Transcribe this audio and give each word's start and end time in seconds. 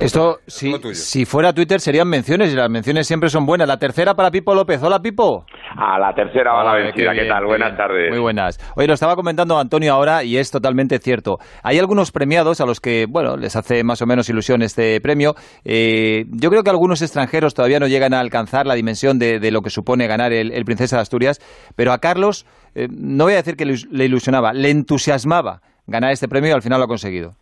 Esto, 0.00 0.38
si, 0.46 0.72
si 0.94 1.26
fuera 1.26 1.52
Twitter, 1.52 1.78
serían 1.78 2.08
menciones 2.08 2.50
y 2.54 2.56
las 2.56 2.70
menciones 2.70 3.06
siempre 3.06 3.28
son 3.28 3.44
buenas. 3.44 3.68
La 3.68 3.76
tercera 3.76 4.14
para 4.14 4.30
Pipo 4.30 4.54
López. 4.54 4.82
Hola, 4.82 5.00
Pipo. 5.00 5.44
A 5.76 5.98
la 5.98 6.14
tercera 6.14 6.54
va 6.54 6.64
la 6.64 6.72
vencida. 6.72 7.12
¿Qué, 7.12 7.28
tal? 7.28 7.44
buenas 7.44 7.76
tardes. 7.76 8.10
Muy 8.10 8.18
buenas. 8.18 8.58
Oye, 8.76 8.86
lo 8.86 8.94
estaba 8.94 9.14
comentando 9.14 9.58
Antonio 9.58 9.92
ahora 9.92 10.24
y 10.24 10.38
es 10.38 10.50
totalmente 10.50 10.98
cierto. 11.00 11.36
Hay 11.62 11.78
algunos 11.78 12.12
premiados 12.12 12.62
a 12.62 12.66
los 12.66 12.80
que, 12.80 13.04
bueno, 13.10 13.36
les 13.36 13.56
hace 13.56 13.84
más 13.84 14.00
o 14.00 14.06
menos 14.06 14.30
ilusión 14.30 14.62
este 14.62 14.98
premio. 15.02 15.34
Eh, 15.66 16.24
yo 16.30 16.48
creo 16.48 16.62
que 16.62 16.70
algunos 16.70 17.02
extranjeros 17.02 17.52
todavía 17.52 17.78
no 17.78 17.86
llegan 17.86 18.14
a 18.14 18.20
alcanzar 18.20 18.66
la 18.66 18.76
dimensión 18.76 19.18
de, 19.18 19.50
lo 19.50 19.60
que 19.60 19.68
supone 19.68 20.06
ganar 20.06 20.32
el, 20.32 20.64
Princesa 20.64 20.96
de 20.96 21.02
Asturias, 21.02 21.40
pero 21.76 21.92
a 21.92 21.98
Carlos, 21.98 22.46
eh, 22.74 22.86
no 22.90 23.24
voy 23.24 23.34
a 23.34 23.36
decir 23.36 23.56
que 23.56 23.66
le 23.66 24.04
ilusionaba, 24.04 24.54
le 24.54 24.70
entusiasmaba 24.70 25.60
ganar 25.86 26.12
este 26.12 26.26
premio 26.26 26.50
y 26.50 26.54
al 26.54 26.62
final 26.62 26.78
lo 26.78 26.84
ha 26.84 26.88
conseguido. 26.88 27.32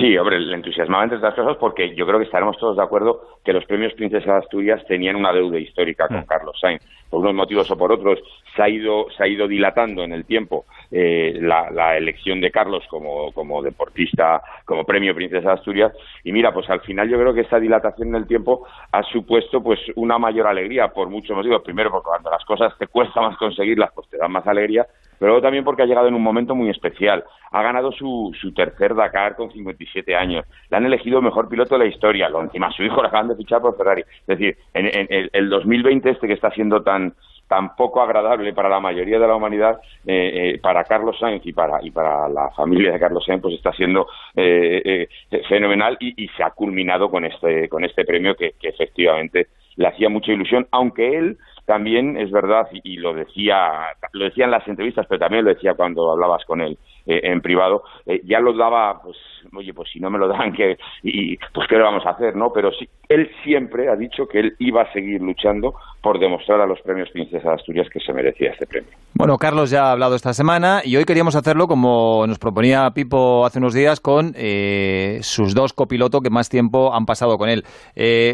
Sí, 0.00 0.16
hombre, 0.16 0.40
le 0.40 0.54
entusiasmaba 0.54 1.04
entre 1.04 1.18
otras 1.18 1.34
cosas 1.34 1.58
porque 1.58 1.94
yo 1.94 2.06
creo 2.06 2.18
que 2.18 2.24
estaremos 2.24 2.56
todos 2.56 2.74
de 2.74 2.82
acuerdo 2.82 3.20
que 3.44 3.52
los 3.52 3.66
premios 3.66 3.92
Princesa 3.92 4.32
de 4.32 4.38
Asturias 4.38 4.82
tenían 4.88 5.14
una 5.14 5.30
deuda 5.30 5.58
histórica 5.58 6.08
con 6.08 6.20
mm. 6.20 6.24
Carlos 6.24 6.58
Sainz. 6.58 6.82
Por 7.10 7.20
unos 7.20 7.34
motivos 7.34 7.70
o 7.70 7.76
por 7.76 7.92
otros 7.92 8.18
se 8.56 8.62
ha 8.62 8.68
ido, 8.70 9.10
se 9.14 9.22
ha 9.22 9.26
ido 9.26 9.46
dilatando 9.46 10.02
en 10.02 10.12
el 10.12 10.24
tiempo 10.24 10.64
eh, 10.90 11.36
la, 11.42 11.98
elección 11.98 12.40
de 12.40 12.50
Carlos 12.50 12.82
como, 12.88 13.30
como 13.32 13.60
deportista, 13.62 14.40
como 14.64 14.84
premio 14.84 15.14
Princesa 15.14 15.48
de 15.48 15.54
Asturias. 15.54 15.92
Y 16.24 16.32
mira, 16.32 16.54
pues 16.54 16.70
al 16.70 16.80
final 16.80 17.10
yo 17.10 17.18
creo 17.18 17.34
que 17.34 17.42
esa 17.42 17.60
dilatación 17.60 18.08
en 18.08 18.14
el 18.14 18.26
tiempo 18.26 18.66
ha 18.92 19.02
supuesto 19.02 19.62
pues 19.62 19.80
una 19.96 20.18
mayor 20.18 20.46
alegría 20.46 20.88
por 20.88 21.10
muchos 21.10 21.36
motivos. 21.36 21.60
Primero, 21.62 21.90
porque 21.90 22.08
cuando 22.08 22.30
las 22.30 22.44
cosas 22.46 22.72
te 22.78 22.86
cuesta 22.86 23.20
más 23.20 23.36
conseguirlas, 23.36 23.90
pues 23.94 24.08
te 24.08 24.16
dan 24.16 24.32
más 24.32 24.46
alegría 24.46 24.86
pero 25.20 25.42
también 25.42 25.64
porque 25.64 25.82
ha 25.82 25.86
llegado 25.86 26.08
en 26.08 26.14
un 26.14 26.22
momento 26.22 26.54
muy 26.54 26.70
especial. 26.70 27.22
Ha 27.52 27.62
ganado 27.62 27.92
su, 27.92 28.34
su 28.40 28.54
tercer 28.54 28.94
Dakar 28.94 29.36
con 29.36 29.52
57 29.52 30.16
años. 30.16 30.46
Le 30.70 30.76
han 30.78 30.86
elegido 30.86 31.20
mejor 31.20 31.46
piloto 31.46 31.76
de 31.76 31.84
la 31.84 31.90
historia. 31.90 32.30
Lo 32.30 32.40
encima 32.40 32.72
su 32.72 32.82
hijo 32.82 33.02
le 33.02 33.08
acaban 33.08 33.28
de 33.28 33.36
fichar 33.36 33.60
por 33.60 33.76
Ferrari. 33.76 34.00
Es 34.00 34.26
decir, 34.26 34.56
en, 34.72 34.86
en, 34.86 35.28
el 35.30 35.50
2020 35.50 36.08
este 36.08 36.26
que 36.26 36.32
está 36.32 36.50
siendo 36.52 36.82
tan 36.82 37.12
tan 37.48 37.74
poco 37.74 38.00
agradable 38.00 38.52
para 38.52 38.68
la 38.68 38.78
mayoría 38.78 39.18
de 39.18 39.26
la 39.26 39.34
humanidad, 39.34 39.80
eh, 40.06 40.52
eh, 40.54 40.58
para 40.62 40.84
Carlos 40.84 41.18
Sainz 41.18 41.44
y 41.44 41.52
para, 41.52 41.84
y 41.84 41.90
para 41.90 42.28
la 42.28 42.50
familia 42.52 42.92
de 42.92 43.00
Carlos 43.00 43.24
Sainz, 43.26 43.42
pues 43.42 43.56
está 43.56 43.72
siendo 43.72 44.06
eh, 44.36 45.08
fenomenal 45.48 45.96
y, 45.98 46.28
se 46.28 46.44
ha 46.44 46.50
culminado 46.50 47.10
con 47.10 47.24
este, 47.24 47.68
con 47.68 47.84
este 47.84 48.04
premio 48.04 48.36
que 48.36 48.54
efectivamente 48.62 49.48
le 49.74 49.88
hacía 49.88 50.08
mucha 50.08 50.30
ilusión, 50.30 50.68
aunque 50.70 51.18
él 51.18 51.38
también 51.66 52.16
es 52.16 52.30
verdad 52.30 52.68
y, 52.72 52.96
lo 52.96 53.14
decía 53.14 53.94
lo 54.12 54.24
decía 54.24 54.44
en 54.44 54.50
las 54.50 54.66
entrevistas 54.66 55.06
pero 55.08 55.18
también 55.18 55.44
lo 55.44 55.54
decía 55.54 55.74
cuando 55.74 56.10
hablabas 56.10 56.44
con 56.44 56.60
él 56.60 56.76
eh, 57.06 57.20
en 57.24 57.40
privado 57.40 57.82
eh, 58.06 58.20
ya 58.24 58.40
lo 58.40 58.52
daba 58.52 59.00
pues 59.02 59.16
oye 59.56 59.72
pues 59.72 59.88
si 59.92 60.00
no 60.00 60.10
me 60.10 60.18
lo 60.18 60.28
dan 60.28 60.52
que 60.56 60.76
y 61.02 61.36
pues 61.54 61.68
qué 61.68 61.76
le 61.76 61.82
vamos 61.82 62.04
a 62.06 62.10
hacer 62.10 62.36
no 62.36 62.52
pero 62.52 62.70
sí 62.72 62.88
él 63.08 63.30
siempre 63.42 63.88
ha 63.88 63.96
dicho 63.96 64.26
que 64.26 64.40
él 64.40 64.54
iba 64.58 64.82
a 64.82 64.92
seguir 64.92 65.20
luchando 65.20 65.74
por 66.02 66.18
demostrar 66.18 66.60
a 66.60 66.66
los 66.66 66.80
premios 66.80 67.10
Princesa 67.10 67.48
de 67.48 67.54
Asturias 67.54 67.88
que 67.92 68.00
se 68.00 68.12
merecía 68.12 68.50
este 68.50 68.66
premio. 68.66 68.90
Bueno 69.14 69.36
Carlos 69.36 69.70
ya 69.70 69.86
ha 69.86 69.92
hablado 69.92 70.14
esta 70.14 70.32
semana 70.32 70.80
y 70.84 70.96
hoy 70.96 71.04
queríamos 71.04 71.36
hacerlo 71.36 71.66
como 71.66 72.26
nos 72.26 72.38
proponía 72.38 72.90
Pipo 72.90 73.44
hace 73.44 73.58
unos 73.58 73.74
días 73.74 74.00
con 74.00 74.32
eh, 74.36 75.18
sus 75.22 75.54
dos 75.54 75.72
copilotos 75.72 76.22
que 76.22 76.30
más 76.30 76.48
tiempo 76.48 76.94
han 76.94 77.06
pasado 77.06 77.38
con 77.38 77.48
él. 77.48 77.64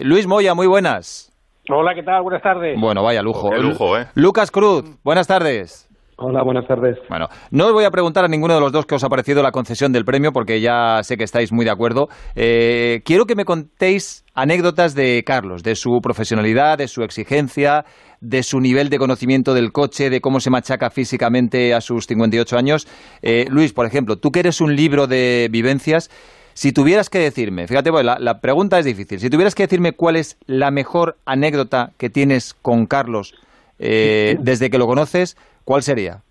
Luis 0.03 0.27
Moya 0.27 0.55
muy 0.55 0.67
buenas 0.67 1.36
Hola, 1.69 1.95
¿qué 1.95 2.03
tal? 2.03 2.23
Buenas 2.23 2.43
tardes. 2.43 2.79
Bueno, 2.81 3.03
vaya 3.03 3.23
lujo. 3.23 3.51
Qué 3.51 3.59
lujo, 3.59 3.99
¿eh? 3.99 4.07
Lucas 4.15 4.51
Cruz, 4.51 4.85
buenas 5.03 5.27
tardes. 5.27 5.89
Hola, 6.19 6.43
buenas 6.43 6.67
tardes. 6.67 6.97
Bueno, 7.11 7.29
no 7.51 7.67
os 7.67 7.73
voy 7.73 7.85
a 7.85 7.91
preguntar 7.91 8.25
a 8.25 8.29
ninguno 8.29 8.55
de 8.55 8.61
los 8.61 8.73
dos 8.73 8.87
que 8.87 8.95
os 8.95 9.05
ha 9.05 9.09
parecido 9.09 9.43
la 9.43 9.51
concesión 9.51 9.93
del 9.93 10.07
premio, 10.07 10.33
porque 10.33 10.63
ya 10.63 11.03
sé 11.03 11.19
que 11.19 11.25
estáis 11.25 11.53
muy 11.53 11.67
de 11.67 11.71
acuerdo. 11.71 12.09
Eh, 12.35 13.03
quiero 13.05 13.27
que 13.27 13.35
me 13.35 13.45
contéis 13.45 14.25
anécdotas 14.35 14.95
de 14.95 15.25
Carlos, 15.27 15.63
de 15.63 15.75
su 15.75 16.01
profesionalidad, 16.01 16.79
de 16.79 16.89
su 16.89 17.03
exigencia, 17.03 17.85
de 18.23 18.43
su 18.43 18.61
nivel 18.61 18.89
de 18.89 18.99
conocimiento 18.99 19.53
del 19.53 19.73
coche, 19.73 20.09
de 20.09 20.23
cómo 20.23 20.41
se 20.41 20.49
machaca 20.49 20.89
físicamente 20.89 21.75
a 21.75 21.83
sus 21.83 22.07
58 22.07 22.57
años. 22.57 22.89
Eh, 23.21 23.45
Luis, 23.51 23.75
por 23.75 23.85
ejemplo, 23.85 24.17
tú 24.17 24.31
que 24.31 24.41
eres 24.41 24.63
un 24.63 24.75
libro 24.75 25.07
de 25.07 25.49
vivencias, 25.51 26.09
si 26.57 26.73
tuvieras 26.73 27.11
que 27.11 27.19
decirme, 27.19 27.67
fíjate, 27.67 27.91
la, 28.03 28.41
pregunta 28.41 28.79
es 28.79 28.87
difícil, 28.87 29.19
si 29.21 29.29
tuvieras 29.29 29.55
que 29.55 29.65
decirme 29.65 29.93
cuál 29.93 30.17
es 30.17 30.39
la 30.47 30.71
mejor 30.71 31.17
anécdota 31.27 31.91
que 31.99 32.09
tienes 32.09 32.55
con 32.55 32.87
Carlos 32.87 33.35
eh, 33.79 34.39
desde 34.41 34.71
que 34.71 34.79
lo 34.79 34.87
conoces, 34.87 35.37
¿cuál 35.67 35.83
sería? 35.83 36.23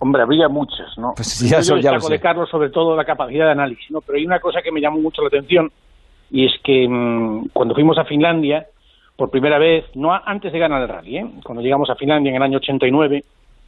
Hombre, 0.00 0.22
habría 0.22 0.48
muchas, 0.48 0.98
¿no? 0.98 1.12
Pues 1.14 1.38
ya, 1.38 1.60
Yo 1.60 1.76
ya 1.76 1.92
de 1.96 2.18
Carlos 2.18 2.50
sobre 2.50 2.70
todo 2.70 2.96
la 2.96 3.04
capacidad 3.04 3.44
de 3.44 3.52
análisis, 3.52 3.88
¿no? 3.92 4.00
Pero 4.00 4.18
hay 4.18 4.26
una 4.26 4.40
cosa 4.40 4.60
que 4.60 4.72
me 4.72 4.80
llamó 4.80 4.98
mucho 4.98 5.22
la 5.22 5.28
atención 5.28 5.70
y 6.32 6.46
es 6.46 6.52
que 6.64 6.88
mm, 6.88 7.50
cuando 7.52 7.74
fuimos 7.76 7.96
a 7.98 8.04
Finlandia, 8.06 8.66
por 9.14 9.30
primera 9.30 9.60
vez, 9.60 9.84
no 9.94 10.12
antes 10.12 10.52
de 10.52 10.58
ganar 10.58 10.82
el 10.82 10.88
rally, 10.88 11.18
¿eh? 11.18 11.30
cuando 11.44 11.62
llegamos 11.62 11.88
a 11.90 11.94
Finlandia 11.94 12.30
en 12.30 12.36
el 12.36 12.42
año 12.42 12.58
89, 12.58 13.22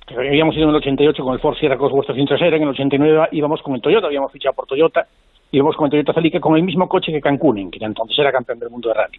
que 0.05 0.15
habíamos 0.17 0.57
ido 0.57 0.65
en 0.65 0.71
el 0.71 0.77
88 0.77 1.23
con 1.23 1.35
el 1.35 1.41
Ford 1.41 1.57
Sierra 1.57 1.77
vuestra 1.77 2.17
trasera, 2.27 2.57
en 2.57 2.65
el 2.65 2.71
89 2.71 3.29
íbamos 3.31 3.63
con 3.63 3.77
el 3.77 3.81
Toyota, 3.81 4.09
habíamos 4.09 4.33
fichado 4.33 4.57
por 4.57 4.67
Toyota, 4.67 5.07
íbamos 5.53 5.77
con 5.77 5.87
el 5.87 5.91
Toyota 5.91 6.15
Celica 6.15 6.41
con 6.41 6.57
el 6.57 6.63
mismo 6.63 6.89
coche 6.89 7.13
que 7.13 7.21
Cancún, 7.21 7.71
que 7.71 7.85
entonces 7.85 8.19
era 8.19 8.33
campeón 8.33 8.59
del 8.59 8.71
mundo 8.71 8.89
de 8.89 8.95
rally. 8.95 9.19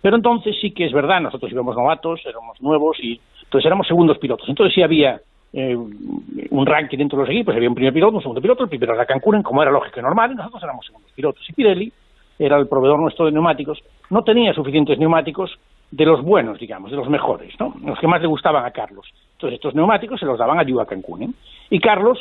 Pero 0.00 0.16
entonces 0.16 0.56
sí 0.60 0.70
que 0.70 0.86
es 0.86 0.92
verdad, 0.92 1.20
nosotros 1.20 1.50
íbamos 1.50 1.76
novatos, 1.76 2.20
éramos 2.24 2.60
nuevos 2.60 2.96
y 3.02 3.20
entonces 3.44 3.66
éramos 3.66 3.86
segundos 3.86 4.18
pilotos. 4.18 4.48
Entonces 4.48 4.74
sí 4.74 4.82
había 4.82 5.20
eh, 5.52 5.76
un 5.76 6.66
ranking 6.66 6.98
dentro 6.98 7.18
de 7.18 7.24
los 7.24 7.30
equipos, 7.30 7.54
había 7.54 7.68
un 7.68 7.74
primer 7.74 7.92
piloto, 7.92 8.16
un 8.16 8.22
segundo 8.22 8.40
piloto, 8.40 8.64
el 8.64 8.68
primero 8.68 8.94
era 8.94 9.06
Cancún, 9.06 9.42
como 9.42 9.62
era 9.62 9.70
lógico 9.70 10.00
y 10.00 10.02
normal, 10.02 10.32
y 10.32 10.34
nosotros 10.34 10.62
éramos 10.62 10.86
segundos 10.86 11.10
pilotos. 11.12 11.48
Y 11.48 11.52
Pirelli 11.52 11.92
era 12.38 12.56
el 12.56 12.68
proveedor 12.68 13.00
nuestro 13.00 13.26
de 13.26 13.32
neumáticos, 13.32 13.82
no 14.10 14.22
tenía 14.22 14.52
suficientes 14.52 14.98
neumáticos 14.98 15.58
de 15.90 16.04
los 16.04 16.22
buenos, 16.22 16.58
digamos, 16.58 16.90
de 16.90 16.96
los 16.96 17.08
mejores, 17.08 17.54
¿no? 17.58 17.74
Los 17.82 17.98
que 17.98 18.06
más 18.06 18.20
le 18.20 18.28
gustaban 18.28 18.64
a 18.64 18.70
Carlos. 18.70 19.06
Entonces 19.32 19.56
estos 19.56 19.74
neumáticos 19.74 20.20
se 20.20 20.26
los 20.26 20.38
daban 20.38 20.58
a 20.58 20.62
Yuba 20.62 20.86
Cancún. 20.86 21.22
¿eh? 21.22 21.30
Y 21.70 21.80
Carlos 21.80 22.18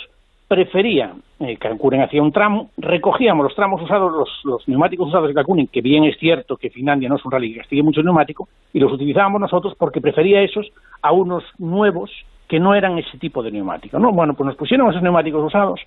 prefería, 0.48 1.14
eh, 1.40 1.58
hacía 2.04 2.22
un 2.22 2.32
tramo, 2.32 2.70
recogíamos 2.78 3.44
los 3.44 3.56
tramos 3.56 3.82
usados, 3.82 4.42
los, 4.44 4.68
neumáticos 4.68 5.10
usados 5.10 5.28
de 5.28 5.34
Cancún, 5.34 5.68
que 5.68 5.82
bien 5.82 6.06
es 6.06 6.18
cierto 6.18 6.56
que 6.56 6.70
Finlandia 6.70 7.10
no 7.10 7.18
es 7.18 7.26
un 7.26 7.32
rally 7.32 7.54
que 7.54 7.60
castigue 7.60 7.84
mucho 7.84 8.02
neumático, 8.02 8.48
y 8.72 8.80
los 8.80 8.92
utilizábamos 8.92 9.42
nosotros 9.42 9.74
porque 9.78 10.00
prefería 10.00 10.42
esos 10.42 10.68
a 11.02 11.12
unos 11.12 11.44
nuevos 11.58 12.12
que 12.48 12.60
no 12.60 12.74
eran 12.74 12.98
ese 12.98 13.18
tipo 13.18 13.44
de 13.44 13.52
neumáticos. 13.52 14.00
¿no? 14.00 14.12
Bueno, 14.12 14.34
pues 14.36 14.48
nos 14.48 14.56
pusieron 14.56 14.90
esos 14.90 15.04
neumáticos 15.04 15.44
usados 15.44 15.82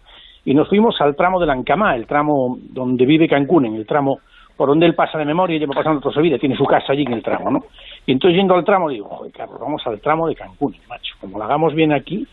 y 0.44 0.52
nos 0.52 0.68
fuimos 0.68 1.00
al 1.00 1.16
tramo 1.16 1.40
de 1.40 1.46
Lancamá, 1.46 1.96
el 1.96 2.06
tramo 2.06 2.58
donde 2.60 3.06
vive 3.06 3.28
Cancún, 3.28 3.64
en 3.64 3.76
el 3.76 3.86
tramo 3.86 4.18
por 4.58 4.68
donde 4.68 4.84
él 4.84 4.94
pasa 4.94 5.16
de 5.16 5.24
memoria 5.24 5.56
y 5.56 5.58
lleva 5.58 5.72
pasando 5.72 6.02
toda 6.02 6.14
su 6.14 6.20
vida, 6.20 6.36
tiene 6.36 6.54
su 6.54 6.66
casa 6.66 6.92
allí 6.92 7.04
en 7.04 7.14
el 7.14 7.22
tramo, 7.22 7.50
¿no? 7.50 7.64
Y 8.04 8.12
entonces 8.12 8.36
yendo 8.36 8.54
al 8.54 8.62
tramo 8.62 8.90
digo, 8.90 9.08
joder, 9.08 9.32
Carlos, 9.32 9.58
vamos 9.58 9.80
al 9.86 9.98
tramo 10.02 10.28
de 10.28 10.34
Cancún, 10.34 10.76
macho, 10.86 11.14
como 11.18 11.38
lo 11.38 11.44
hagamos 11.44 11.74
bien 11.74 11.94
aquí, 11.94 12.26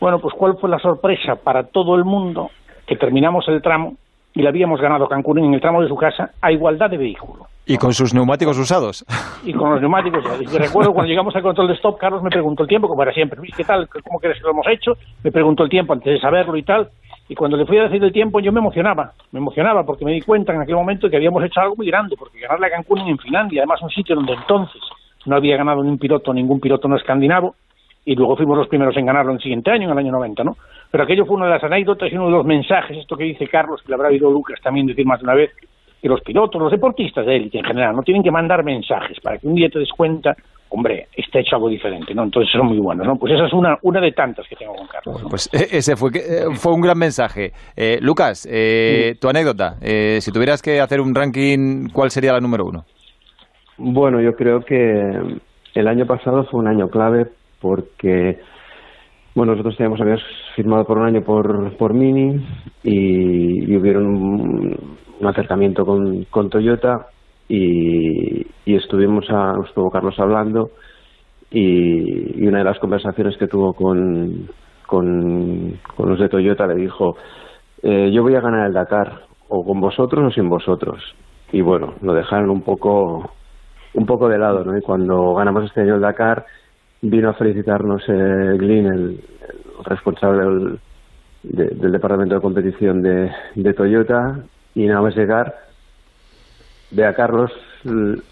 bueno, 0.00 0.18
pues 0.18 0.34
cuál 0.34 0.56
fue 0.58 0.70
la 0.70 0.78
sorpresa 0.78 1.36
para 1.36 1.64
todo 1.64 1.94
el 1.94 2.04
mundo 2.04 2.50
que 2.86 2.96
terminamos 2.96 3.46
el 3.48 3.62
tramo 3.62 3.94
y 4.34 4.42
le 4.42 4.48
habíamos 4.48 4.80
ganado 4.80 5.04
a 5.04 5.08
Cancún 5.08 5.38
en 5.38 5.54
el 5.54 5.60
tramo 5.60 5.82
de 5.82 5.88
su 5.88 5.96
casa 5.96 6.30
a 6.40 6.50
igualdad 6.50 6.90
de 6.90 6.96
vehículo. 6.96 7.46
Y 7.66 7.76
con 7.76 7.92
sus 7.92 8.14
neumáticos 8.14 8.58
usados. 8.58 9.04
Y 9.44 9.52
con 9.52 9.70
los 9.70 9.80
neumáticos. 9.80 10.24
Y 10.40 10.58
recuerdo 10.58 10.92
cuando 10.92 11.08
llegamos 11.08 11.36
al 11.36 11.42
control 11.42 11.68
de 11.68 11.74
stop, 11.74 11.98
Carlos 11.98 12.22
me 12.22 12.30
preguntó 12.30 12.62
el 12.64 12.68
tiempo, 12.68 12.88
como 12.88 13.02
era 13.02 13.12
siempre. 13.12 13.40
¿Qué 13.56 13.64
tal? 13.64 13.88
¿Cómo 13.88 14.18
crees 14.18 14.38
que 14.38 14.44
lo 14.44 14.50
hemos 14.50 14.66
hecho? 14.66 14.94
Me 15.22 15.30
preguntó 15.30 15.64
el 15.64 15.70
tiempo 15.70 15.92
antes 15.92 16.12
de 16.12 16.20
saberlo 16.20 16.56
y 16.56 16.62
tal. 16.62 16.88
Y 17.28 17.34
cuando 17.36 17.56
le 17.56 17.66
fui 17.66 17.78
a 17.78 17.84
decir 17.84 18.02
el 18.02 18.12
tiempo, 18.12 18.40
yo 18.40 18.50
me 18.50 18.58
emocionaba. 18.58 19.12
Me 19.30 19.38
emocionaba 19.38 19.84
porque 19.84 20.04
me 20.04 20.12
di 20.12 20.20
cuenta 20.20 20.52
en 20.52 20.62
aquel 20.62 20.74
momento 20.74 21.08
que 21.08 21.16
habíamos 21.16 21.44
hecho 21.44 21.60
algo 21.60 21.76
muy 21.76 21.86
grande. 21.86 22.16
Porque 22.18 22.40
ganarle 22.40 22.66
a 22.66 22.70
Cancún 22.70 23.00
en 23.00 23.18
Finlandia, 23.18 23.60
además 23.60 23.82
un 23.82 23.90
sitio 23.90 24.16
donde 24.16 24.32
entonces 24.32 24.82
no 25.26 25.36
había 25.36 25.56
ganado 25.56 25.82
ni 25.84 25.90
un 25.90 25.98
piloto, 25.98 26.32
ningún 26.32 26.58
piloto 26.58 26.88
no 26.88 26.96
escandinavo, 26.96 27.54
y 28.04 28.14
luego 28.14 28.36
fuimos 28.36 28.56
los 28.56 28.68
primeros 28.68 28.96
en 28.96 29.06
ganarlo 29.06 29.32
en 29.32 29.36
el 29.36 29.42
siguiente 29.42 29.70
año, 29.70 29.84
en 29.84 29.92
el 29.92 29.98
año 29.98 30.12
90, 30.12 30.44
¿no? 30.44 30.56
Pero 30.90 31.04
aquello 31.04 31.24
fue 31.26 31.36
una 31.36 31.46
de 31.46 31.52
las 31.52 31.64
anécdotas 31.64 32.10
y 32.10 32.16
uno 32.16 32.26
de 32.26 32.32
los 32.32 32.46
mensajes, 32.46 32.96
esto 32.96 33.16
que 33.16 33.24
dice 33.24 33.46
Carlos, 33.46 33.80
que 33.82 33.88
le 33.88 33.94
habrá 33.94 34.08
oído 34.08 34.30
Lucas 34.30 34.58
también 34.62 34.86
decir 34.86 35.06
más 35.06 35.20
de 35.20 35.24
una 35.24 35.34
vez, 35.34 35.50
que 36.00 36.08
los 36.08 36.20
pilotos, 36.22 36.60
los 36.60 36.72
deportistas 36.72 37.26
de 37.26 37.36
élite 37.36 37.58
en 37.58 37.64
general, 37.64 37.94
no 37.94 38.02
tienen 38.02 38.22
que 38.22 38.30
mandar 38.30 38.64
mensajes 38.64 39.20
para 39.20 39.38
que 39.38 39.46
un 39.46 39.54
día 39.54 39.68
te 39.68 39.78
des 39.78 39.90
cuenta, 39.90 40.34
hombre, 40.70 41.08
está 41.14 41.40
hecho 41.40 41.56
algo 41.56 41.68
diferente, 41.68 42.14
¿no? 42.14 42.24
Entonces 42.24 42.50
son 42.50 42.68
muy 42.68 42.78
buenos, 42.78 43.06
¿no? 43.06 43.16
Pues 43.16 43.34
esa 43.34 43.46
es 43.46 43.52
una, 43.52 43.76
una 43.82 44.00
de 44.00 44.12
tantas 44.12 44.48
que 44.48 44.56
tengo 44.56 44.74
con 44.74 44.86
Carlos. 44.86 45.22
Pues 45.28 45.50
e-, 45.52 45.76
ese 45.76 45.96
fue, 45.96 46.10
eh, 46.14 46.54
fue 46.54 46.72
un 46.72 46.80
gran 46.80 46.98
mensaje. 46.98 47.52
Eh, 47.76 47.98
Lucas, 48.00 48.48
eh, 48.50 49.16
tu 49.20 49.28
anécdota, 49.28 49.76
si 49.80 50.32
tuvieras 50.32 50.62
que 50.62 50.80
hacer 50.80 51.00
un 51.00 51.14
ranking, 51.14 51.90
¿cuál 51.92 52.10
sería 52.10 52.32
la 52.32 52.40
número 52.40 52.64
uno? 52.64 52.84
Bueno, 53.76 54.20
yo 54.20 54.34
creo 54.34 54.60
que 54.60 55.20
el 55.74 55.88
año 55.88 56.06
pasado 56.06 56.44
fue 56.44 56.60
un 56.60 56.68
año 56.68 56.88
clave 56.88 57.26
porque 57.60 58.40
bueno, 59.34 59.52
nosotros 59.52 59.76
teníamos, 59.76 60.00
habíamos 60.00 60.24
firmado 60.56 60.84
por 60.84 60.98
un 60.98 61.06
año 61.06 61.22
por, 61.22 61.76
por 61.76 61.94
Mini 61.94 62.44
y, 62.82 63.76
hubieron 63.76 64.06
un, 64.06 64.76
acercamiento 65.24 65.84
con, 65.84 66.24
con 66.24 66.50
Toyota 66.50 67.06
y, 67.48 68.46
estuvimos 68.66 69.26
a, 69.30 69.54
estuvo 69.66 69.90
Carlos 69.90 70.18
hablando 70.18 70.70
y, 71.50 72.46
una 72.46 72.58
de 72.58 72.64
las 72.64 72.78
conversaciones 72.80 73.36
que 73.36 73.46
tuvo 73.46 73.72
con, 73.72 74.48
con, 74.86 75.78
los 75.98 76.18
de 76.18 76.28
Toyota 76.28 76.66
le 76.66 76.74
dijo, 76.74 77.16
eh, 77.82 78.10
yo 78.12 78.22
voy 78.22 78.34
a 78.34 78.40
ganar 78.40 78.66
el 78.66 78.72
Dakar 78.72 79.22
o 79.48 79.64
con 79.64 79.80
vosotros 79.80 80.24
o 80.26 80.30
sin 80.30 80.48
vosotros. 80.48 81.02
y 81.52 81.60
bueno, 81.60 81.94
lo 82.02 82.14
dejaron 82.14 82.50
un 82.50 82.62
poco 82.62 83.30
un 83.94 84.06
poco 84.06 84.28
de 84.28 84.38
lado, 84.38 84.64
¿no? 84.64 84.76
Y 84.76 84.82
cuando 84.82 85.34
ganamos 85.34 85.64
este 85.64 85.80
año 85.80 85.96
el 85.96 86.00
Dakar, 86.00 86.44
vino 87.02 87.30
a 87.30 87.34
felicitarnos 87.34 88.02
eh, 88.08 88.56
Glyn, 88.58 88.86
el, 88.86 89.20
responsable 89.84 90.78
del, 91.42 91.92
departamento 91.92 92.34
de 92.34 92.40
competición 92.40 93.02
de, 93.02 93.30
de 93.54 93.74
Toyota, 93.74 94.40
y 94.74 94.86
nada 94.86 95.02
más 95.02 95.16
llegar, 95.16 95.54
ve 96.90 97.06
a 97.06 97.14
Carlos 97.14 97.50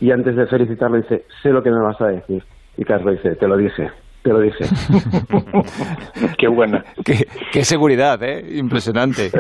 y 0.01 0.11
antes 0.11 0.37
de 0.37 0.47
felicitarlo 0.47 0.99
dice, 0.99 1.25
sé 1.43 1.51
lo 1.51 1.63
que 1.63 1.71
me 1.71 1.81
vas 1.81 2.01
a 2.01 2.09
decir. 2.09 2.43
Y 2.77 2.85
Carlos 2.85 3.15
dice, 3.15 3.35
te 3.37 3.49
lo 3.49 3.57
dije 3.57 3.91
te 4.29 4.35
lo 4.35 4.41
dije. 4.41 4.65
qué 6.39 6.49
buena. 6.49 6.85
Qué, 7.05 7.65
seguridad, 7.65 8.23
¿eh? 8.23 8.57
Impresionante. 8.57 9.31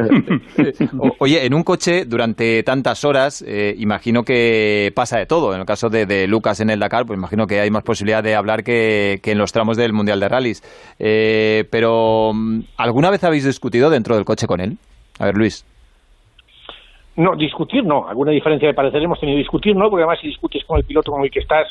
oye, 1.19 1.44
en 1.44 1.55
un 1.55 1.62
coche 1.62 2.05
durante 2.06 2.62
tantas 2.62 3.05
horas, 3.05 3.44
eh, 3.46 3.75
imagino 3.79 4.23
que 4.23 4.90
pasa 4.94 5.19
de 5.19 5.26
todo. 5.26 5.52
En 5.52 5.61
el 5.61 5.67
caso 5.67 5.90
de, 5.90 6.26
Lucas 6.26 6.61
en 6.61 6.70
el 6.70 6.81
Dakar, 6.81 7.05
pues 7.05 7.19
imagino 7.19 7.46
que 7.46 7.61
hay 7.61 7.70
más 7.70 7.82
posibilidad 7.82 8.23
de 8.23 8.35
hablar 8.35 8.64
que, 8.64 9.20
en 9.23 9.38
los 9.38 9.52
tramos 9.52 9.76
del 9.76 9.93
Mundial 9.93 10.20
de 10.20 10.29
Rallys. 10.29 10.62
Eh, 10.99 11.64
pero, 11.70 12.32
¿alguna 12.76 13.11
vez 13.11 13.23
habéis 13.25 13.44
discutido 13.44 13.90
dentro 13.90 14.17
del 14.17 14.25
coche 14.25 14.46
con 14.46 14.61
él? 14.61 14.79
A 15.19 15.26
ver, 15.26 15.37
Luis. 15.37 15.64
No, 17.19 17.35
discutir 17.35 17.85
no. 17.85 18.09
Alguna 18.09 18.31
diferencia 18.31 18.69
de 18.69 18.75
parecer 18.75 19.03
hemos 19.03 19.19
tenido 19.19 19.38
discutir 19.38 19.75
no, 19.75 19.91
porque 19.91 20.05
además 20.05 20.20
si 20.20 20.29
discutes 20.29 20.65
con 20.65 20.79
el 20.79 20.85
piloto 20.85 21.11
con 21.11 21.25
el 21.25 21.31
que 21.32 21.41
estás, 21.41 21.67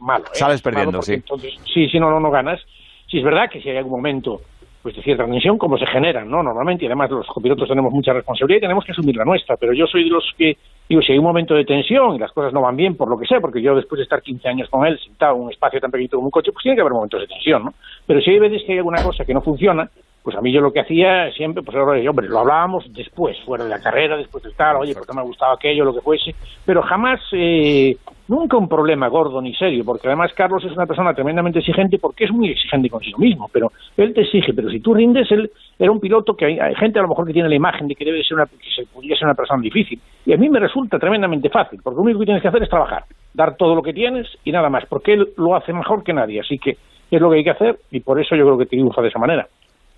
malo. 0.00 0.24
¿eh? 0.26 0.34
Sales 0.34 0.62
perdiendo, 0.62 1.02
sí. 1.02 1.14
Entonces, 1.14 1.54
sí, 1.74 1.88
sí, 1.88 1.98
no, 1.98 2.08
no, 2.08 2.20
no 2.20 2.30
ganas. 2.30 2.60
Sí, 3.08 3.18
es 3.18 3.24
verdad 3.24 3.50
que 3.50 3.60
si 3.60 3.68
hay 3.68 3.78
algún 3.78 3.92
momento 3.92 4.40
pues 4.80 4.94
de 4.94 5.02
cierta 5.02 5.24
tensión, 5.24 5.58
como 5.58 5.76
se 5.76 5.86
generan, 5.86 6.28
¿no? 6.28 6.42
Normalmente, 6.42 6.84
y 6.84 6.86
además 6.86 7.10
los 7.10 7.26
copilotos 7.26 7.68
tenemos 7.68 7.92
mucha 7.92 8.12
responsabilidad 8.12 8.58
y 8.58 8.60
tenemos 8.62 8.84
que 8.84 8.92
asumir 8.92 9.16
la 9.16 9.24
nuestra, 9.24 9.56
pero 9.56 9.72
yo 9.72 9.86
soy 9.86 10.04
de 10.04 10.10
los 10.10 10.24
que, 10.36 10.56
digo, 10.88 11.00
si 11.02 11.12
hay 11.12 11.18
un 11.18 11.24
momento 11.24 11.54
de 11.54 11.64
tensión 11.64 12.16
y 12.16 12.18
las 12.18 12.32
cosas 12.32 12.52
no 12.52 12.62
van 12.62 12.76
bien, 12.76 12.96
por 12.96 13.08
lo 13.08 13.16
que 13.16 13.26
sea, 13.26 13.40
porque 13.40 13.62
yo 13.62 13.76
después 13.76 13.98
de 13.98 14.04
estar 14.04 14.20
15 14.20 14.48
años 14.48 14.68
con 14.68 14.84
él, 14.84 14.98
sentado 14.98 15.36
en 15.36 15.42
un 15.42 15.52
espacio 15.52 15.80
tan 15.80 15.90
pequeñito 15.90 16.16
como 16.16 16.26
un 16.26 16.32
coche, 16.32 16.50
pues 16.50 16.64
tiene 16.64 16.74
que 16.76 16.80
haber 16.80 16.94
momentos 16.94 17.20
de 17.20 17.28
tensión, 17.28 17.64
¿no? 17.64 17.74
Pero 18.06 18.20
si 18.20 18.30
hay 18.30 18.40
veces 18.40 18.62
que 18.64 18.72
hay 18.72 18.78
alguna 18.78 19.02
cosa 19.02 19.24
que 19.24 19.34
no 19.34 19.40
funciona, 19.40 19.88
pues 20.22 20.36
a 20.36 20.40
mí 20.40 20.52
yo 20.52 20.60
lo 20.60 20.72
que 20.72 20.80
hacía 20.80 21.30
siempre, 21.32 21.62
pues 21.62 21.76
hombre, 21.76 22.28
lo 22.28 22.38
hablábamos 22.38 22.84
después, 22.92 23.36
fuera 23.44 23.64
de 23.64 23.70
la 23.70 23.80
carrera, 23.80 24.16
después 24.16 24.44
de 24.44 24.52
tal, 24.52 24.76
oye, 24.76 24.94
porque 24.94 25.12
me 25.12 25.20
ha 25.20 25.24
gustado 25.24 25.52
aquello, 25.52 25.84
lo 25.84 25.94
que 25.94 26.00
fuese, 26.00 26.34
pero 26.64 26.82
jamás, 26.82 27.20
eh, 27.32 27.96
nunca 28.28 28.56
un 28.56 28.68
problema 28.68 29.08
gordo 29.08 29.42
ni 29.42 29.54
serio, 29.54 29.84
porque 29.84 30.06
además 30.06 30.32
Carlos 30.34 30.64
es 30.64 30.72
una 30.72 30.86
persona 30.86 31.12
tremendamente 31.12 31.58
exigente 31.58 31.98
porque 31.98 32.24
es 32.24 32.30
muy 32.30 32.50
exigente 32.50 32.88
consigo 32.88 33.18
mismo, 33.18 33.48
pero 33.52 33.72
él 33.96 34.14
te 34.14 34.22
exige, 34.22 34.54
pero 34.54 34.70
si 34.70 34.80
tú 34.80 34.94
rindes, 34.94 35.30
él 35.32 35.50
era 35.78 35.90
un 35.90 36.00
piloto 36.00 36.34
que 36.34 36.46
hay, 36.46 36.74
gente 36.76 36.98
a 36.98 37.02
lo 37.02 37.08
mejor 37.08 37.26
que 37.26 37.32
tiene 37.32 37.48
la 37.48 37.56
imagen 37.56 37.88
de 37.88 37.94
que 37.94 38.04
debe 38.04 38.22
ser 38.22 38.36
una, 38.36 38.46
que 38.46 38.70
se, 38.74 38.86
podría 38.86 39.16
ser 39.16 39.26
una 39.26 39.34
persona 39.34 39.60
difícil, 39.60 40.00
y 40.24 40.32
a 40.32 40.36
mí 40.36 40.48
me 40.48 40.60
resulta 40.60 40.98
tremendamente 40.98 41.50
fácil, 41.50 41.80
porque 41.82 41.96
lo 41.96 42.02
único 42.02 42.20
que 42.20 42.26
tienes 42.26 42.42
que 42.42 42.48
hacer 42.48 42.62
es 42.62 42.70
trabajar, 42.70 43.04
dar 43.34 43.56
todo 43.56 43.74
lo 43.74 43.82
que 43.82 43.92
tienes 43.92 44.28
y 44.44 44.52
nada 44.52 44.70
más, 44.70 44.84
porque 44.86 45.14
él 45.14 45.28
lo 45.36 45.56
hace 45.56 45.72
mejor 45.72 46.04
que 46.04 46.12
nadie, 46.12 46.40
así 46.40 46.58
que 46.58 46.76
es 47.10 47.20
lo 47.20 47.30
que 47.30 47.38
hay 47.38 47.44
que 47.44 47.50
hacer 47.50 47.78
y 47.90 48.00
por 48.00 48.20
eso 48.20 48.34
yo 48.34 48.44
creo 48.44 48.58
que 48.58 48.66
triunfa 48.66 49.02
de 49.02 49.08
esa 49.08 49.18
manera. 49.18 49.46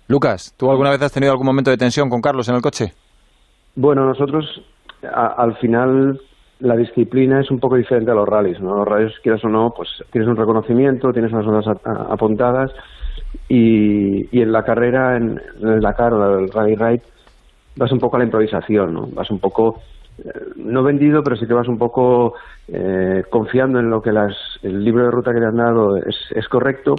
Lucas, 0.07 0.53
¿tú 0.57 0.69
alguna 0.69 0.91
vez 0.91 1.01
has 1.01 1.11
tenido 1.11 1.31
algún 1.31 1.47
momento 1.47 1.71
de 1.71 1.77
tensión 1.77 2.09
con 2.09 2.21
Carlos 2.21 2.47
en 2.47 2.55
el 2.55 2.61
coche? 2.61 2.93
Bueno, 3.75 4.05
nosotros 4.05 4.61
al 5.11 5.57
final 5.57 6.19
la 6.59 6.75
disciplina 6.75 7.41
es 7.41 7.51
un 7.51 7.59
poco 7.59 7.75
diferente 7.75 8.11
a 8.11 8.13
los 8.13 8.27
rallies, 8.27 8.61
¿no? 8.61 8.75
Los 8.77 8.87
rallies, 8.87 9.19
quieras 9.21 9.43
o 9.43 9.49
no, 9.49 9.73
pues 9.75 9.89
tienes 10.11 10.29
un 10.29 10.37
reconocimiento, 10.37 11.11
tienes 11.11 11.31
unas 11.33 11.45
zonas 11.45 11.65
apuntadas 12.09 12.71
y, 13.49 14.39
en 14.39 14.51
la 14.51 14.63
carrera, 14.63 15.17
en, 15.17 15.41
el 15.61 15.81
Dakar 15.81 16.13
o 16.13 16.39
el 16.39 16.49
Rally 16.49 16.75
Ride, 16.75 17.01
vas 17.75 17.91
un 17.91 17.99
poco 17.99 18.15
a 18.15 18.19
la 18.19 18.25
improvisación, 18.25 18.93
¿no? 18.93 19.07
Vas 19.07 19.29
un 19.31 19.39
poco, 19.39 19.81
eh, 20.19 20.31
no 20.55 20.83
vendido, 20.83 21.23
pero 21.23 21.35
sí 21.35 21.45
que 21.45 21.53
vas 21.53 21.67
un 21.67 21.77
poco 21.77 22.35
eh, 22.67 23.23
confiando 23.29 23.79
en 23.79 23.89
lo 23.89 24.01
que 24.01 24.11
las, 24.11 24.33
el 24.61 24.83
libro 24.83 25.03
de 25.03 25.11
ruta 25.11 25.33
que 25.33 25.39
te 25.39 25.45
han 25.45 25.57
dado 25.57 25.97
es, 25.97 26.15
es 26.31 26.47
correcto 26.47 26.95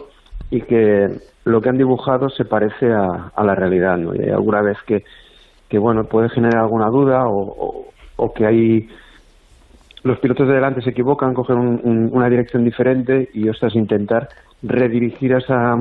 y 0.51 0.63
que 0.63 1.09
lo 1.45 1.61
que 1.61 1.69
han 1.69 1.79
dibujado 1.79 2.29
se 2.29 2.45
parece 2.45 2.93
a, 2.93 3.31
a 3.35 3.45
la 3.45 3.55
realidad, 3.55 3.97
¿no? 3.99 4.15
Y 4.15 4.23
hay 4.23 4.31
alguna 4.31 4.63
vez 4.63 4.79
que, 4.87 5.05
que, 5.69 5.79
bueno, 5.79 6.05
puede 6.05 6.29
generar 6.29 6.63
alguna 6.63 6.87
duda 6.89 7.27
o, 7.27 7.87
o, 8.17 8.33
que 8.33 8.47
hay... 8.47 8.89
Los 10.03 10.19
pilotos 10.21 10.47
de 10.47 10.55
delante 10.55 10.83
se 10.83 10.91
equivocan, 10.91 11.35
cogen 11.35 11.81
una 12.13 12.29
dirección 12.29 12.65
diferente 12.65 13.29
y, 13.35 13.49
ostras, 13.49 13.75
intentar 13.75 14.29
redirigir 14.63 15.33
esa, 15.33 15.77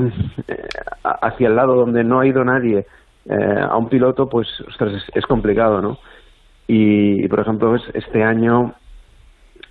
eh, 0.48 0.68
hacia 1.04 1.48
el 1.48 1.56
lado 1.56 1.76
donde 1.76 2.04
no 2.04 2.20
ha 2.20 2.26
ido 2.26 2.44
nadie 2.44 2.86
eh, 3.30 3.60
a 3.62 3.78
un 3.78 3.88
piloto, 3.88 4.28
pues, 4.28 4.48
ostras, 4.68 5.04
es, 5.14 5.26
complicado, 5.28 5.80
¿no? 5.80 6.00
Y, 6.68 7.28
por 7.28 7.40
ejemplo, 7.40 7.76
este 7.94 8.24
año 8.24 8.74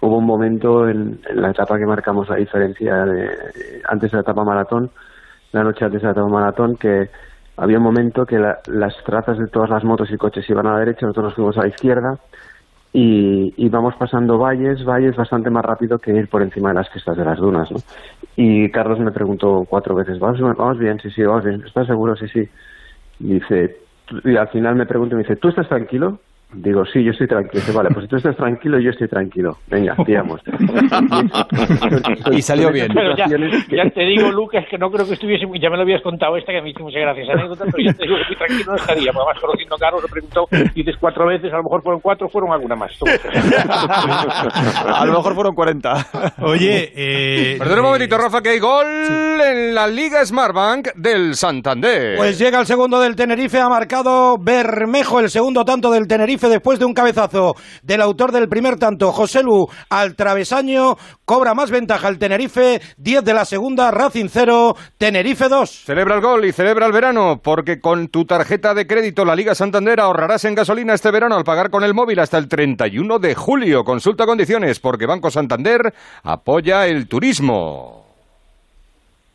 hubo 0.05 0.19
un 0.19 0.27
momento 0.27 0.89
en, 0.89 1.21
la 1.35 1.51
etapa 1.51 1.79
que 1.79 1.87
marcamos 1.87 2.29
la 2.29 2.37
diferencia 2.37 3.05
de, 3.05 3.31
antes 3.89 4.11
de 4.11 4.17
la 4.17 4.23
etapa 4.23 4.45
maratón, 4.45 4.91
la 5.53 5.65
noche 5.65 5.85
antes 5.85 6.03
de 6.03 6.07
la 6.07 6.13
etapa 6.13 6.29
maratón, 6.29 6.77
que 6.77 7.09
había 7.57 7.79
un 7.79 7.85
momento 7.85 8.27
que 8.27 8.39
las 8.39 8.95
trazas 9.05 9.39
de 9.39 9.47
todas 9.49 9.71
las 9.71 9.85
motos 9.85 10.11
y 10.11 10.17
coches 10.17 10.49
iban 10.51 10.67
a 10.67 10.73
la 10.73 10.79
derecha, 10.81 11.07
nosotros 11.07 11.27
nos 11.27 11.35
fuimos 11.35 11.59
a 11.59 11.63
la 11.63 11.69
izquierda 11.69 12.19
y 12.93 13.53
íbamos 13.57 13.95
pasando 13.97 14.39
valles, 14.39 14.85
valles 14.85 15.17
bastante 15.17 15.51
más 15.51 15.65
rápido 15.65 15.99
que 15.99 16.13
ir 16.13 16.29
por 16.29 16.43
encima 16.43 16.69
de 16.69 16.77
las 16.77 16.89
crestas 16.91 17.17
de 17.17 17.25
las 17.25 17.39
dunas, 17.39 17.71
¿no? 17.71 17.79
Y 18.37 18.71
Carlos 18.71 19.01
me 19.01 19.11
preguntó 19.11 19.65
cuatro 19.69 19.95
veces, 19.95 20.19
¿vamos, 20.19 20.41
vamos 20.41 20.79
bien? 20.79 20.99
Sí, 21.01 21.11
sí, 21.11 21.23
vamos 21.23 21.45
bien. 21.45 21.63
¿Estás 21.67 21.87
seguro? 21.87 22.15
Sí, 22.17 22.29
sí. 22.29 22.49
Y 23.21 23.35
dice, 23.35 23.79
y 24.25 24.37
al 24.37 24.49
final 24.49 24.77
me 24.77 24.87
pregunta 24.87 25.15
y 25.15 25.17
me 25.17 25.23
dice, 25.23 25.37
¿tú 25.37 25.49
estás 25.49 25.69
tranquilo? 25.69 26.21
Digo, 26.53 26.85
sí, 26.87 27.03
yo 27.03 27.11
estoy 27.11 27.27
tranquilo. 27.27 27.63
vale, 27.75 27.89
pues 27.93 28.05
si 28.05 28.09
tú 28.09 28.17
estás 28.17 28.37
tranquilo, 28.37 28.79
yo 28.79 28.91
estoy 28.91 29.09
tranquilo. 29.09 29.59
Venga, 29.69 29.97
tiramos. 30.07 30.41
y 32.31 32.43
salió 32.43 32.71
bien. 32.71 32.93
Pero 32.95 33.17
ya, 33.17 33.27
ya, 33.27 33.91
te 33.91 34.03
digo, 34.03 34.31
Lucas, 34.31 34.65
que 34.71 34.79
no 34.79 34.89
creo 34.91 35.05
que 35.07 35.15
estuviese... 35.15 35.47
Ya 35.61 35.69
me 35.69 35.77
lo 35.77 35.83
habías 35.83 36.03
contado 36.03 36.37
esta, 36.37 36.53
que 36.53 36.63
me 36.63 36.71
hizo 36.71 36.85
muchas 36.85 37.01
gracias 37.03 37.29
anécdota, 37.29 37.65
pero 37.73 37.85
ya 37.85 37.93
te 37.93 38.05
digo 38.05 38.17
que 38.17 38.23
estoy 38.23 38.37
tranquilo 38.37 38.73
no 38.73 38.77
estaría. 38.77 39.13
Porque 39.13 39.27
además, 39.27 39.41
conociendo 39.41 39.75
a 39.75 39.79
Carlos, 39.79 40.03
le 40.03 40.09
preguntó, 40.09 40.47
dices 40.75 40.95
cuatro 41.01 41.27
veces, 41.27 41.53
a 41.53 41.57
lo 41.57 41.65
mejor 41.65 41.83
fueron 41.83 42.01
cuatro, 42.01 42.29
fueron 42.29 42.53
alguna 42.53 42.77
más. 42.77 42.93
a 44.87 45.05
lo 45.07 45.13
mejor 45.13 45.35
fueron 45.35 45.55
cuarenta. 45.55 46.07
Oye, 46.41 46.93
eh... 46.95 47.57
Perdón 47.59 47.81
un 47.81 47.85
momentito, 47.87 48.17
Rafa, 48.17 48.43
que 48.43 48.51
hay 48.51 48.59
gol 48.61 48.87
en 48.87 49.75
la 49.75 49.89
Liga 49.89 50.25
Smartbank 50.25 50.95
del 50.95 51.35
Santander. 51.35 52.17
Pues 52.17 52.39
llega 52.39 52.61
el 52.61 52.67
segundo 52.67 53.01
del 53.01 53.17
Tenerife, 53.17 53.59
ha 53.59 53.69
marcado 53.69 54.39
Bermejo 54.39 55.19
el 55.19 55.31
segundo 55.31 55.65
tanto 55.65 55.91
del 55.91 56.07
Tenerife 56.07 56.44
después 56.49 56.79
de 56.79 56.85
un 56.85 56.95
cabezazo 56.95 57.55
del 57.83 58.01
autor 58.01 58.33
del 58.33 58.49
primer 58.49 58.77
tanto, 58.77 59.13
José 59.13 59.43
Lu, 59.43 59.67
al 59.91 60.15
travesaño, 60.17 60.97
cobra 61.25 61.55
más 61.55 61.71
ventaja 61.71 62.09
el 62.09 62.19
Tenerife, 62.19 62.81
10 62.99 63.25
de 63.25 63.35
la 63.35 63.45
segunda, 63.45 63.91
Racing 63.91 64.29
0, 64.29 64.77
Tenerife 64.99 65.49
2. 65.49 65.85
Celebra 65.85 66.17
el 66.17 66.21
gol 66.21 66.45
y 66.45 66.53
celebra 66.53 66.87
el 66.87 66.93
verano, 66.93 67.41
porque 67.43 67.81
con 67.81 68.09
tu 68.09 68.25
tarjeta 68.25 68.75
de 68.75 68.87
crédito 68.87 69.25
la 69.25 69.37
Liga 69.37 69.55
Santander 69.55 70.01
ahorrarás 70.01 70.45
en 70.45 70.55
gasolina 70.55 70.95
este 70.95 71.11
verano 71.11 71.37
al 71.37 71.45
pagar 71.45 71.71
con 71.71 71.85
el 71.85 71.95
móvil 71.95 72.21
hasta 72.21 72.39
el 72.39 72.49
31 72.49 73.19
de 73.19 73.35
julio. 73.35 73.85
Consulta 73.85 74.27
condiciones, 74.27 74.81
porque 74.81 75.07
Banco 75.07 75.31
Santander 75.31 75.93
apoya 76.23 76.87
el 76.87 77.09
turismo. 77.09 78.05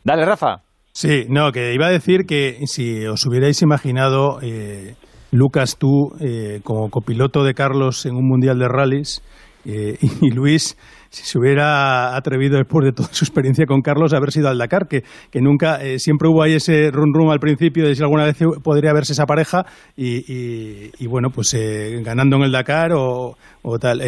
Dale, 0.04 0.24
Rafa. 0.24 0.62
Sí, 0.92 1.24
no, 1.28 1.52
que 1.52 1.72
iba 1.72 1.86
a 1.86 1.90
decir 1.90 2.26
que 2.26 2.66
si 2.66 3.06
os 3.06 3.24
hubierais 3.26 3.62
imaginado 3.62 4.40
eh, 4.42 4.96
Lucas, 5.32 5.76
tú 5.78 6.12
eh, 6.20 6.60
como 6.64 6.90
copiloto 6.90 7.44
de 7.44 7.54
Carlos 7.54 8.04
en 8.06 8.16
un 8.16 8.26
mundial 8.26 8.58
de 8.58 8.68
rallies 8.68 9.22
eh, 9.64 9.98
y 10.20 10.30
Luis, 10.30 10.76
si 11.10 11.24
se 11.24 11.38
hubiera 11.38 12.16
atrevido 12.16 12.56
después 12.56 12.84
de 12.84 12.92
toda 12.92 13.08
su 13.12 13.24
experiencia 13.24 13.66
con 13.66 13.80
Carlos 13.80 14.12
a 14.12 14.16
haber 14.16 14.32
sido 14.32 14.48
al 14.48 14.58
Dakar, 14.58 14.88
que, 14.88 15.02
que 15.30 15.40
nunca, 15.40 15.82
eh, 15.82 15.98
siempre 15.98 16.28
hubo 16.28 16.42
ahí 16.42 16.54
ese 16.54 16.90
run 16.90 17.12
run 17.14 17.30
al 17.30 17.38
principio 17.38 17.86
de 17.86 17.94
si 17.94 18.02
alguna 18.02 18.24
vez 18.24 18.36
podría 18.62 18.92
verse 18.92 19.12
esa 19.12 19.26
pareja 19.26 19.66
y, 19.96 21.06
bueno, 21.06 21.30
pues 21.30 21.56
ganando 22.02 22.36
en 22.36 22.42
el 22.42 22.52
Dakar 22.52 22.92
o, 22.94 23.36
tal. 23.80 24.00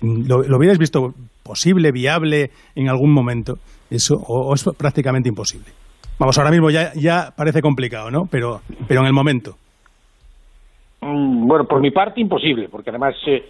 ¿lo, 0.00 0.42
¿lo, 0.42 0.56
hubierais 0.56 0.78
visto 0.78 1.14
posible, 1.42 1.92
viable 1.92 2.50
en 2.74 2.88
algún 2.88 3.12
momento? 3.12 3.58
Eso, 3.90 4.14
o, 4.14 4.54
es 4.54 4.64
prácticamente 4.76 5.28
imposible. 5.28 5.66
Vamos, 6.18 6.38
ahora 6.38 6.50
mismo 6.50 6.70
ya, 6.70 6.92
ya 6.94 7.32
parece 7.36 7.60
complicado, 7.60 8.10
¿no? 8.10 8.22
Pero, 8.30 8.62
pero 8.88 9.00
en 9.00 9.06
el 9.06 9.12
momento. 9.12 9.56
Mm, 11.02 11.48
bueno, 11.48 11.64
por 11.64 11.80
mi 11.80 11.90
parte 11.90 12.20
imposible, 12.20 12.68
porque 12.68 12.90
además 12.90 13.16
eh, 13.26 13.44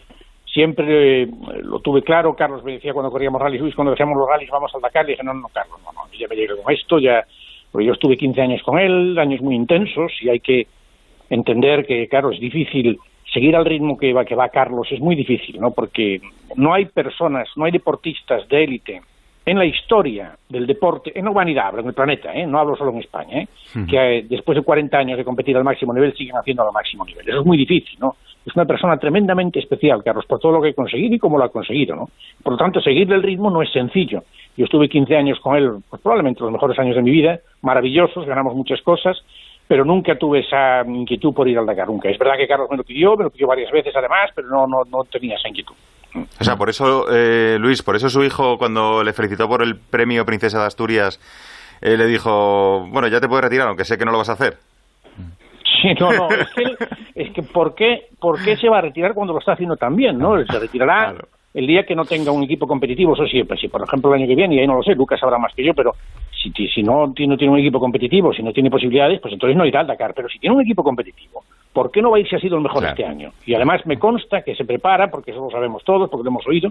siempre 0.47 1.23
eh, 1.23 1.28
lo 1.62 1.80
tuve 1.80 2.02
claro. 2.02 2.35
Carlos 2.35 2.64
me 2.64 2.73
decía 2.73 2.94
cuando 2.94 3.11
corríamos 3.11 3.40
rally 3.40 3.59
Luis, 3.59 3.75
cuando 3.75 3.90
decíamos 3.90 4.16
los 4.16 4.28
rallies 4.28 4.50
vamos 4.50 4.75
al 4.75 4.80
Dakar, 4.80 5.04
le 5.04 5.12
dije, 5.12 5.23
no, 5.23 5.35
no, 5.35 5.49
Carlos, 5.49 5.78
no, 5.85 5.92
no, 5.92 6.11
ya 6.18 6.26
me 6.28 6.37
llegué 6.37 6.56
con 6.56 6.73
esto, 6.73 6.99
ya, 6.99 7.25
yo 7.75 7.92
estuve 7.92 8.16
15 8.16 8.40
años 8.40 8.62
con 8.62 8.78
él, 8.78 9.18
años 9.18 9.42
muy 9.42 9.54
intensos, 9.54 10.12
y 10.23 10.30
hay 10.30 10.40
que 10.40 10.66
entender 11.28 11.87
que, 11.87 12.09
claro, 12.09 12.30
es 12.30 12.40
difícil 12.40 12.99
seguir 13.32 13.54
al 13.54 13.66
ritmo 13.66 13.99
que 13.99 14.14
va, 14.14 14.25
que 14.25 14.35
va 14.35 14.49
Carlos, 14.49 14.88
es 14.90 15.00
muy 15.00 15.14
difícil, 15.14 15.61
¿no? 15.61 15.73
Porque 15.73 16.21
no 16.56 16.73
hay 16.73 16.87
personas, 16.87 17.49
no 17.56 17.66
hay 17.66 17.73
deportistas 17.73 18.49
de 18.49 18.64
élite 18.64 19.02
en 19.44 19.58
la 19.58 19.64
historia 19.64 20.37
del 20.49 20.66
deporte, 20.66 21.12
en 21.18 21.25
la 21.25 21.30
humanidad, 21.30 21.68
hablo 21.68 21.80
en 21.80 21.88
el 21.88 21.94
planeta, 21.94 22.32
¿eh? 22.32 22.46
no 22.46 22.58
hablo 22.58 22.76
solo 22.76 22.92
en 22.92 22.99
España, 22.99 23.40
¿eh? 23.40 23.49
que 23.88 24.18
eh, 24.18 24.26
después 24.28 24.56
de 24.56 24.62
40 24.62 24.96
años 24.96 25.18
de 25.18 25.25
competir 25.25 25.56
al 25.56 25.64
máximo 25.64 25.92
nivel 25.92 26.14
siguen 26.14 26.37
haciendo 26.37 26.62
al 26.62 26.72
máximo 26.72 27.04
nivel. 27.04 27.28
Eso 27.28 27.40
es 27.40 27.46
muy 27.46 27.56
difícil, 27.56 27.99
¿no? 27.99 28.16
Es 28.44 28.54
una 28.56 28.64
persona 28.64 28.96
tremendamente 28.96 29.61
especial, 29.61 30.02
Carlos, 30.04 30.26
por 30.26 30.40
todo 30.40 30.52
lo 30.52 30.62
que 30.62 30.70
ha 30.70 30.75
conseguido 30.75 31.14
y 31.14 31.18
cómo 31.18 31.38
lo 31.38 31.44
ha 31.44 31.49
conseguido, 31.49 31.94
¿no? 31.94 32.08
Por 32.42 32.54
lo 32.54 32.58
tanto, 32.58 32.80
seguirle 32.80 33.14
el 33.14 33.22
ritmo 33.22 33.50
no 33.50 33.62
es 33.62 33.72
sencillo. 33.72 34.25
Yo 34.56 34.64
estuve 34.64 34.88
15 34.88 35.16
años 35.16 35.38
con 35.40 35.56
él, 35.56 35.70
pues 35.88 36.02
probablemente 36.02 36.40
los 36.42 36.52
mejores 36.52 36.78
años 36.78 36.96
de 36.96 37.02
mi 37.02 37.11
vida, 37.11 37.38
maravillosos, 37.62 38.26
ganamos 38.26 38.54
muchas 38.54 38.82
cosas, 38.82 39.16
pero 39.66 39.84
nunca 39.84 40.16
tuve 40.16 40.40
esa 40.40 40.82
inquietud 40.87 41.32
por 41.32 41.49
ir 41.49 41.58
al 41.58 41.66
Dakar, 41.66 41.88
nunca. 41.88 42.11
Es 42.11 42.18
verdad 42.18 42.37
que 42.37 42.49
Carlos 42.49 42.68
me 42.70 42.76
lo 42.76 42.84
pidió, 42.84 43.16
me 43.16 43.25
lo 43.25 43.30
pidió 43.30 43.46
varias 43.46 43.70
veces 43.70 43.94
además, 43.96 44.30
pero 44.34 44.49
no, 44.49 44.66
no, 44.66 44.82
no 44.90 45.04
tenía 45.04 45.37
esa 45.37 45.49
inquietud. 45.49 45.75
O 46.14 46.45
sea, 46.45 46.57
por 46.57 46.69
eso, 46.69 47.07
eh, 47.11 47.57
Luis, 47.59 47.83
por 47.83 47.97
eso 47.97 48.11
su 48.11 48.23
hijo, 48.23 48.59
cuando 48.59 49.02
le 49.02 49.12
felicitó 49.12 49.49
por 49.49 49.62
el 49.62 49.76
premio 49.76 50.26
Princesa 50.26 50.61
de 50.61 50.66
Asturias, 50.66 51.19
eh, 51.81 51.97
le 51.97 52.07
dijo, 52.07 52.87
bueno, 52.90 53.09
ya 53.09 53.21
te 53.21 53.28
puedes 53.28 53.45
retirar, 53.45 53.69
aunque 53.69 53.85
sé 53.85 53.97
que 53.97 54.04
no 54.04 54.12
lo 54.12 54.19
vas 54.19 54.28
a 54.28 54.33
hacer. 54.33 54.59
Sí, 55.81 55.95
no, 55.99 56.12
no, 56.12 56.28
es 56.31 56.49
que, 56.54 56.76
es 57.14 57.31
que 57.33 57.42
¿por, 57.42 57.75
qué, 57.75 58.09
¿por 58.21 58.42
qué 58.42 58.57
se 58.57 58.69
va 58.69 58.78
a 58.78 58.83
retirar 58.83 59.14
cuando 59.14 59.33
lo 59.33 59.38
está 59.38 59.52
haciendo 59.52 59.76
tan 59.76 59.97
bien, 59.97 60.19
no? 60.19 60.45
Se 60.45 60.59
retirará 60.59 61.14
el 61.54 61.66
día 61.66 61.85
que 61.85 61.95
no 61.95 62.04
tenga 62.04 62.31
un 62.31 62.45
equipo 62.45 62.66
competitivo, 62.66 63.14
eso 63.14 63.26
sí, 63.26 63.42
pues 63.45 63.61
si 63.61 63.69
por 63.69 63.83
ejemplo 63.83 64.14
el 64.14 64.21
año 64.21 64.28
que 64.28 64.35
viene, 64.35 64.54
y 64.54 64.59
ahí 64.61 64.66
no 64.66 64.76
lo 64.76 64.83
sé, 64.83 64.95
Lucas 64.95 65.21
sabrá 65.21 65.38
más 65.38 65.54
que 65.54 65.64
yo, 65.64 65.75
pero 65.75 65.95
si, 66.31 66.50
si 66.69 66.83
no, 66.83 67.07
no 67.07 67.12
tiene 67.14 67.49
un 67.49 67.59
equipo 67.59 67.81
competitivo, 67.81 68.33
si 68.33 68.42
no 68.42 68.52
tiene 68.52 68.71
posibilidades, 68.71 69.21
pues 69.21 69.35
entonces 69.35 69.57
no 69.57 69.66
irá 69.66 69.81
al 69.81 69.87
Dakar, 69.87 70.14
pero 70.14 70.28
si 70.28 70.38
tiene 70.38 70.57
un 70.57 70.62
equipo 70.62 70.83
competitivo, 70.83 71.45
¿por 71.73 71.91
qué 71.91 72.02
no 72.02 72.11
va 72.11 72.17
a 72.17 72.21
ir 72.21 72.29
si 72.29 72.37
ha 72.37 72.41
sido 72.41 72.57
el 72.57 72.62
mejor 72.62 72.85
este 72.85 73.05
año? 73.05 73.31
Y 73.47 73.55
además 73.55 73.81
me 73.87 73.99
consta 73.99 74.43
que 74.43 74.55
se 74.55 74.64
prepara, 74.64 75.09
porque 75.09 75.31
eso 75.31 75.41
lo 75.41 75.50
sabemos 75.50 75.83
todos, 75.85 76.11
porque 76.11 76.25
lo 76.25 76.31
hemos 76.31 76.47
oído, 76.47 76.71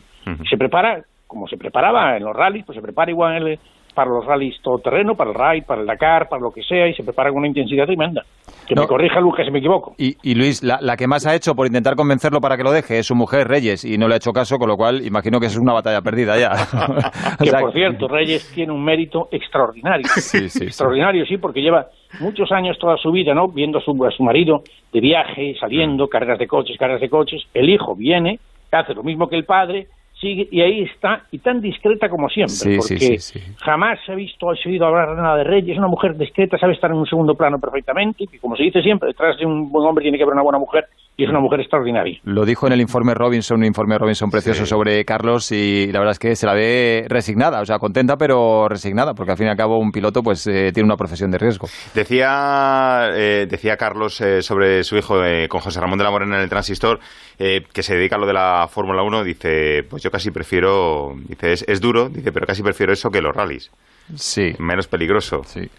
se 0.50 0.58
prepara 0.58 1.03
como 1.31 1.48
se 1.48 1.55
preparaba 1.55 2.17
en 2.17 2.25
los 2.25 2.36
rallies, 2.36 2.65
pues 2.65 2.75
se 2.75 2.81
prepara 2.81 3.10
igual 3.10 3.58
para 3.96 4.10
los 4.10 4.25
rallies 4.25 4.62
todoterreno, 4.62 5.15
para 5.15 5.31
el 5.31 5.36
ride, 5.36 5.65
para 5.65 5.79
el 5.81 5.88
Dakar, 5.88 6.27
para 6.29 6.41
lo 6.41 6.51
que 6.51 6.62
sea, 6.62 6.88
y 6.88 6.93
se 6.93 7.03
prepara 7.03 7.29
con 7.29 7.39
una 7.39 7.48
intensidad 7.48 7.86
tremenda. 7.86 8.24
Que 8.67 8.75
me 8.75 8.86
corrija 8.86 9.20
Lucas 9.22 9.46
si 9.46 9.51
me 9.51 9.60
equivoco. 9.60 9.93
Y, 9.98 10.15
y 10.24 10.36
Luis, 10.36 10.62
la, 10.62 10.79
la, 10.81 10.98
que 10.98 11.08
más 11.08 11.25
ha 11.25 11.36
hecho 11.36 11.55
por 11.55 11.67
intentar 11.67 11.96
convencerlo 11.96 12.39
para 12.39 12.58
que 12.58 12.63
lo 12.63 12.72
deje 12.72 13.00
es 13.00 13.08
su 13.08 13.15
mujer, 13.15 13.48
Reyes, 13.48 13.86
y 13.86 13.98
no 13.98 14.08
le 14.08 14.15
ha 14.15 14.17
hecho 14.17 14.31
caso, 14.31 14.58
con 14.58 14.67
lo 14.67 14.75
cual 14.75 15.05
imagino 15.05 15.39
que 15.39 15.46
es 15.46 15.58
una 15.58 15.74
batalla 15.74 16.01
perdida 16.01 16.38
ya. 16.38 16.51
que 17.39 17.50
sea, 17.50 17.60
por 17.62 17.74
cierto, 17.74 18.08
Reyes 18.10 18.51
tiene 18.53 18.74
un 18.74 18.84
mérito 18.84 19.29
extraordinario. 19.31 20.08
sí, 20.15 20.50
sí, 20.50 20.65
extraordinario, 20.65 21.25
sí. 21.25 21.38
porque 21.38 21.62
lleva 21.62 21.88
muchos 22.19 22.51
años 22.51 22.77
toda 22.77 22.97
su 22.97 23.11
vida, 23.11 23.33
¿no? 23.33 23.47
Viendo 23.47 23.79
a 23.79 23.81
su, 23.81 24.05
a 24.05 24.11
su 24.11 24.23
marido 24.23 24.63
de 24.91 24.99
viaje, 24.99 25.55
saliendo, 25.59 26.07
carreras 26.07 26.39
de 26.39 26.47
coches, 26.47 26.77
carreras 26.77 27.01
de 27.01 27.09
coches. 27.09 27.43
El 27.53 27.69
hijo 27.69 27.95
viene, 27.95 28.39
hace 28.71 28.93
lo 28.93 29.03
mismo 29.03 29.27
que 29.27 29.35
el 29.35 29.45
padre, 29.45 29.87
sigue 30.21 30.47
y 30.51 30.61
ahí 30.61 30.81
está, 30.83 31.23
y 31.31 31.39
tan 31.39 31.59
discreta 31.59 32.07
como 32.07 32.29
siempre, 32.29 32.53
Sí, 32.53 32.77
porque 32.77 32.97
sí, 32.97 33.17
sí. 33.17 33.39
jamás 33.57 33.99
se 34.05 34.11
ha 34.11 34.15
visto, 34.15 34.49
ha 34.49 34.53
oído 34.65 34.85
hablar 34.85 35.15
nada 35.17 35.37
de 35.37 35.43
Reyes, 35.43 35.71
es 35.71 35.77
una 35.79 35.87
mujer 35.87 36.15
discreta, 36.15 36.57
sabe 36.59 36.73
estar 36.73 36.91
en 36.91 36.97
un 36.97 37.07
segundo 37.07 37.33
plano 37.33 37.59
perfectamente, 37.59 38.25
y 38.31 38.37
como 38.37 38.55
se 38.55 38.63
dice 38.63 38.81
siempre, 38.83 39.07
detrás 39.07 39.37
de 39.37 39.45
un 39.45 39.71
buen 39.71 39.87
hombre 39.87 40.03
tiene 40.03 40.17
que 40.17 40.23
haber 40.23 40.33
una 40.33 40.43
buena 40.43 40.59
mujer, 40.59 40.85
y 41.17 41.23
es 41.23 41.29
una 41.29 41.39
mujer 41.39 41.59
extraordinaria. 41.59 42.19
Lo 42.23 42.45
dijo 42.45 42.67
en 42.67 42.73
el 42.73 42.81
informe 42.81 43.13
Robinson, 43.13 43.59
un 43.59 43.65
informe 43.65 43.97
Robinson 43.97 44.31
precioso 44.31 44.65
sobre 44.65 45.03
Carlos, 45.05 45.51
y 45.51 45.91
la 45.91 45.99
verdad 45.99 46.13
es 46.13 46.19
que 46.19 46.35
se 46.35 46.45
la 46.45 46.53
ve 46.53 47.05
resignada, 47.07 47.61
o 47.61 47.65
sea, 47.65 47.79
contenta 47.79 48.17
pero 48.17 48.67
resignada, 48.67 49.13
porque 49.13 49.31
al 49.31 49.37
fin 49.37 49.47
y 49.47 49.49
al 49.49 49.57
cabo 49.57 49.77
un 49.77 49.91
piloto 49.91 50.23
pues 50.23 50.47
eh, 50.47 50.71
tiene 50.73 50.85
una 50.85 50.97
profesión 50.97 51.29
de 51.31 51.37
riesgo. 51.37 51.67
Decía, 51.93 53.09
eh, 53.13 53.47
decía 53.49 53.77
Carlos 53.77 54.19
eh, 54.21 54.41
sobre 54.41 54.83
su 54.83 54.97
hijo 54.97 55.23
eh, 55.23 55.47
con 55.47 55.61
José 55.61 55.79
Ramón 55.79 55.97
de 55.97 56.05
la 56.05 56.11
Morena 56.11 56.37
en 56.37 56.43
el 56.43 56.49
Transistor, 56.49 56.99
eh, 57.37 57.65
que 57.71 57.83
se 57.83 57.95
dedica 57.95 58.15
a 58.15 58.19
lo 58.19 58.25
de 58.25 58.33
la 58.33 58.67
Fórmula 58.71 59.03
1, 59.03 59.23
dice, 59.23 59.83
pues 59.89 60.01
yo 60.01 60.11
casi 60.11 60.31
prefiero, 60.31 61.15
dice, 61.27 61.53
es, 61.53 61.65
es, 61.67 61.81
duro, 61.81 62.09
dice, 62.09 62.31
pero 62.31 62.45
casi 62.45 62.63
prefiero 62.63 62.93
eso 62.93 63.11
que 63.11 63.21
los 63.21 63.35
rallies. 63.35 63.69
Sí. 64.15 64.53
Menos 64.59 64.87
peligroso. 64.87 65.43
Sí. 65.45 65.69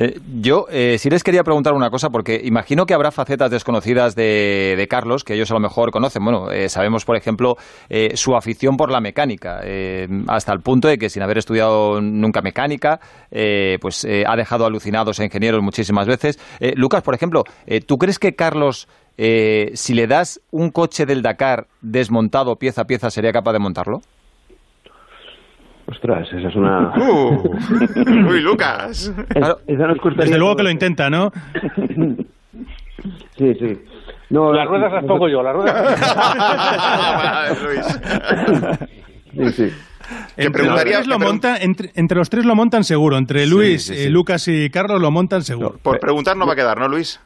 Eh, 0.00 0.20
yo 0.40 0.66
eh, 0.70 0.96
les 1.10 1.24
quería 1.24 1.42
preguntar 1.42 1.74
una 1.74 1.90
cosa, 1.90 2.08
porque 2.10 2.40
imagino 2.44 2.86
que 2.86 2.94
habrá 2.94 3.10
facetas 3.10 3.50
desconocidas 3.50 4.14
de, 4.14 4.74
de 4.76 4.86
Carlos 4.86 5.24
que 5.24 5.34
ellos 5.34 5.50
a 5.50 5.54
lo 5.54 5.60
mejor 5.60 5.90
conocen. 5.90 6.22
Bueno, 6.22 6.52
eh, 6.52 6.68
sabemos, 6.68 7.04
por 7.04 7.16
ejemplo, 7.16 7.56
eh, 7.88 8.16
su 8.16 8.36
afición 8.36 8.76
por 8.76 8.92
la 8.92 9.00
mecánica, 9.00 9.60
eh, 9.64 10.06
hasta 10.28 10.52
el 10.52 10.60
punto 10.60 10.86
de 10.86 10.98
que 10.98 11.10
sin 11.10 11.22
haber 11.22 11.38
estudiado 11.38 12.00
nunca 12.00 12.42
mecánica, 12.42 13.00
pues 13.80 14.06
ha 14.26 14.36
dejado 14.36 14.64
alucinados 14.66 15.18
a 15.18 15.24
ingenieros 15.24 15.62
muchísimas 15.62 16.06
veces. 16.06 16.38
Lucas, 16.76 17.02
por 17.02 17.14
ejemplo, 17.14 17.44
¿tú 17.86 17.98
crees 17.98 18.18
que 18.18 18.34
Carlos, 18.34 18.88
si 19.16 19.94
le 19.94 20.06
das 20.06 20.40
un 20.50 20.70
coche 20.70 21.06
del 21.06 21.22
Dakar 21.22 21.66
desmontado 21.80 22.56
pieza 22.56 22.82
a 22.82 22.86
pieza, 22.86 23.10
sería 23.10 23.32
capaz 23.32 23.52
de 23.52 23.58
montarlo? 23.58 24.00
Ostras, 25.90 26.28
esa 26.30 26.48
es 26.48 26.54
una... 26.54 26.92
Uh, 26.98 27.50
¡Uy, 28.28 28.42
Lucas! 28.42 29.10
Claro, 29.28 29.60
esa 29.66 29.86
nos 29.86 29.96
Desde 30.18 30.36
luego 30.36 30.54
que 30.56 30.62
lo 30.62 30.70
intenta, 30.70 31.08
¿no? 31.08 31.32
sí, 33.38 33.54
sí. 33.54 33.80
No, 34.28 34.52
las 34.52 34.68
ruedas 34.68 34.92
las 34.92 35.04
pongo 35.06 35.30
yo, 35.30 35.42
las 35.42 35.54
ruedas. 35.54 35.98
sí, 39.32 39.52
sí. 39.52 39.72
Entre 40.36 40.66
los, 40.66 40.78
tres 40.78 41.06
lo 41.06 41.18
monta, 41.18 41.56
entre, 41.56 41.90
entre, 41.94 42.18
los 42.18 42.28
tres 42.28 42.44
lo 42.44 42.54
montan 42.54 42.84
seguro. 42.84 43.16
Entre 43.16 43.46
Luis, 43.46 43.86
sí, 43.86 43.94
sí, 43.94 44.00
sí. 44.00 44.06
Eh, 44.08 44.10
Lucas 44.10 44.46
y 44.48 44.68
Carlos 44.68 45.00
lo 45.00 45.10
montan 45.10 45.42
seguro. 45.42 45.70
No, 45.72 45.78
por 45.78 45.98
preguntar 46.00 46.36
no 46.36 46.46
va 46.46 46.52
a 46.52 46.56
quedar, 46.56 46.78
¿no, 46.78 46.88
Luis? 46.88 47.18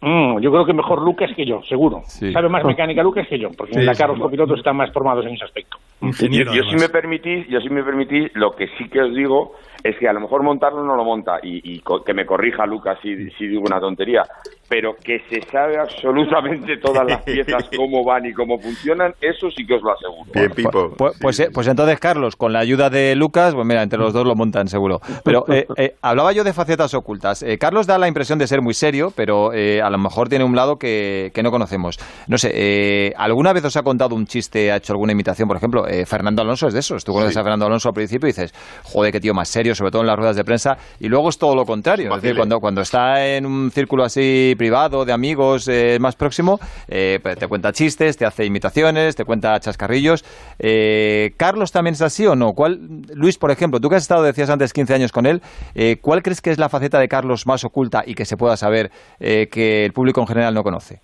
Mm, 0.00 0.38
yo 0.40 0.52
creo 0.52 0.64
que 0.64 0.72
mejor 0.72 1.02
Lucas 1.02 1.30
que 1.34 1.44
yo, 1.44 1.60
seguro. 1.64 2.02
Sí. 2.06 2.32
Sabe 2.32 2.48
más 2.48 2.64
mecánica 2.64 3.02
Lucas 3.02 3.26
que 3.26 3.38
yo, 3.38 3.50
porque 3.56 3.74
sí, 3.74 3.80
en 3.80 3.86
Dakar 3.86 4.10
los 4.10 4.20
copilotos 4.20 4.58
están 4.58 4.76
más 4.76 4.92
formados 4.92 5.26
en 5.26 5.34
ese 5.34 5.44
aspecto. 5.44 5.78
Ingeniero, 6.00 6.54
yo, 6.54 6.62
yo 6.62 6.70
si 6.70 6.76
me 6.76 6.88
permitís, 6.88 7.48
yo 7.48 7.60
si 7.60 7.68
me 7.68 7.82
permitís, 7.82 8.30
lo 8.34 8.54
que 8.54 8.68
sí 8.78 8.88
que 8.88 9.00
os 9.00 9.14
digo 9.14 9.54
es 9.82 9.96
que 9.98 10.08
a 10.08 10.12
lo 10.12 10.20
mejor 10.20 10.42
montarlo 10.42 10.82
no 10.84 10.96
lo 10.96 11.04
monta 11.04 11.38
y, 11.42 11.60
y 11.76 11.82
que 12.04 12.14
me 12.14 12.26
corrija 12.26 12.66
Lucas 12.66 12.98
si, 13.02 13.30
si 13.30 13.46
digo 13.46 13.62
una 13.66 13.80
tontería, 13.80 14.22
pero 14.68 14.94
que 15.02 15.20
se 15.30 15.40
sabe 15.50 15.78
absolutamente 15.78 16.76
todas 16.76 17.06
las 17.06 17.22
piezas 17.24 17.68
cómo 17.76 18.04
van 18.04 18.26
y 18.26 18.32
cómo 18.32 18.58
funcionan, 18.58 19.12
eso 19.20 19.50
sí 19.50 19.66
que 19.66 19.74
os 19.74 19.82
lo 19.82 19.92
aseguro. 19.92 20.30
Bien, 20.34 20.50
Pipo. 20.50 20.90
Pues, 20.96 21.18
pues, 21.20 21.36
sí. 21.36 21.44
pues, 21.52 21.66
entonces, 21.68 21.98
Carlos, 21.98 22.36
con 22.36 22.52
la 22.52 22.60
ayuda 22.60 22.90
de 22.90 23.14
Lucas, 23.16 23.54
pues 23.54 23.66
mira, 23.66 23.82
entre 23.82 23.98
los 23.98 24.12
dos 24.12 24.26
lo 24.26 24.34
montan 24.34 24.68
seguro. 24.68 25.00
Pero 25.24 25.44
eh, 25.48 25.66
eh, 25.76 25.94
hablaba 26.02 26.32
yo 26.32 26.44
de 26.44 26.52
facetas 26.52 26.94
ocultas. 26.94 27.42
Eh, 27.42 27.58
Carlos 27.58 27.86
da 27.86 27.98
la 27.98 28.08
impresión 28.08 28.38
de 28.38 28.46
ser 28.46 28.60
muy 28.60 28.74
serio, 28.74 29.12
pero 29.14 29.52
eh, 29.52 29.80
a 29.80 29.90
lo 29.90 29.98
mejor 29.98 30.28
tiene 30.28 30.44
un 30.44 30.54
lado 30.54 30.76
que, 30.76 31.30
que 31.34 31.42
no 31.42 31.50
conocemos. 31.50 31.98
No 32.26 32.36
sé, 32.36 32.50
eh, 32.54 33.12
¿alguna 33.16 33.52
vez 33.52 33.64
os 33.64 33.76
ha 33.76 33.82
contado 33.82 34.14
un 34.14 34.26
chiste, 34.26 34.70
ha 34.70 34.76
hecho 34.76 34.92
alguna 34.92 35.12
imitación? 35.12 35.48
Por 35.48 35.56
ejemplo, 35.56 35.84
Fernando 36.06 36.42
Alonso 36.42 36.66
es 36.66 36.74
de 36.74 36.80
esos. 36.80 37.04
Tú 37.04 37.12
conoces 37.12 37.34
sí. 37.34 37.40
a 37.40 37.42
Fernando 37.42 37.66
Alonso 37.66 37.88
al 37.88 37.94
principio 37.94 38.28
y 38.28 38.32
dices, 38.32 38.52
joder, 38.84 39.12
qué 39.12 39.20
tío 39.20 39.34
más 39.34 39.48
serio, 39.48 39.67
sobre 39.74 39.90
todo 39.90 40.02
en 40.02 40.08
las 40.08 40.16
ruedas 40.16 40.36
de 40.36 40.44
prensa, 40.44 40.76
y 41.00 41.08
luego 41.08 41.28
es 41.28 41.38
todo 41.38 41.54
lo 41.54 41.64
contrario. 41.64 42.14
Es 42.14 42.22
decir, 42.22 42.36
cuando, 42.36 42.60
cuando 42.60 42.80
está 42.80 43.26
en 43.26 43.46
un 43.46 43.70
círculo 43.70 44.04
así 44.04 44.54
privado, 44.56 45.04
de 45.04 45.12
amigos 45.12 45.68
eh, 45.68 45.98
más 46.00 46.16
próximo, 46.16 46.58
eh, 46.88 47.18
te 47.38 47.46
cuenta 47.46 47.72
chistes, 47.72 48.16
te 48.16 48.26
hace 48.26 48.44
imitaciones, 48.44 49.16
te 49.16 49.24
cuenta 49.24 49.58
chascarrillos. 49.60 50.24
Eh, 50.58 51.30
¿Carlos 51.36 51.72
también 51.72 51.92
es 51.92 52.02
así 52.02 52.26
o 52.26 52.34
no? 52.34 52.52
¿Cuál, 52.52 52.78
Luis, 53.14 53.38
por 53.38 53.50
ejemplo, 53.50 53.80
tú 53.80 53.88
que 53.88 53.96
has 53.96 54.02
estado, 54.02 54.22
decías 54.22 54.50
antes, 54.50 54.72
15 54.72 54.94
años 54.94 55.12
con 55.12 55.26
él, 55.26 55.40
eh, 55.74 55.96
¿cuál 56.00 56.22
crees 56.22 56.40
que 56.40 56.50
es 56.50 56.58
la 56.58 56.68
faceta 56.68 56.98
de 56.98 57.08
Carlos 57.08 57.46
más 57.46 57.64
oculta 57.64 58.02
y 58.06 58.14
que 58.14 58.24
se 58.24 58.36
pueda 58.36 58.56
saber 58.56 58.90
eh, 59.20 59.48
que 59.50 59.84
el 59.84 59.92
público 59.92 60.20
en 60.20 60.26
general 60.26 60.54
no 60.54 60.62
conoce? 60.62 61.00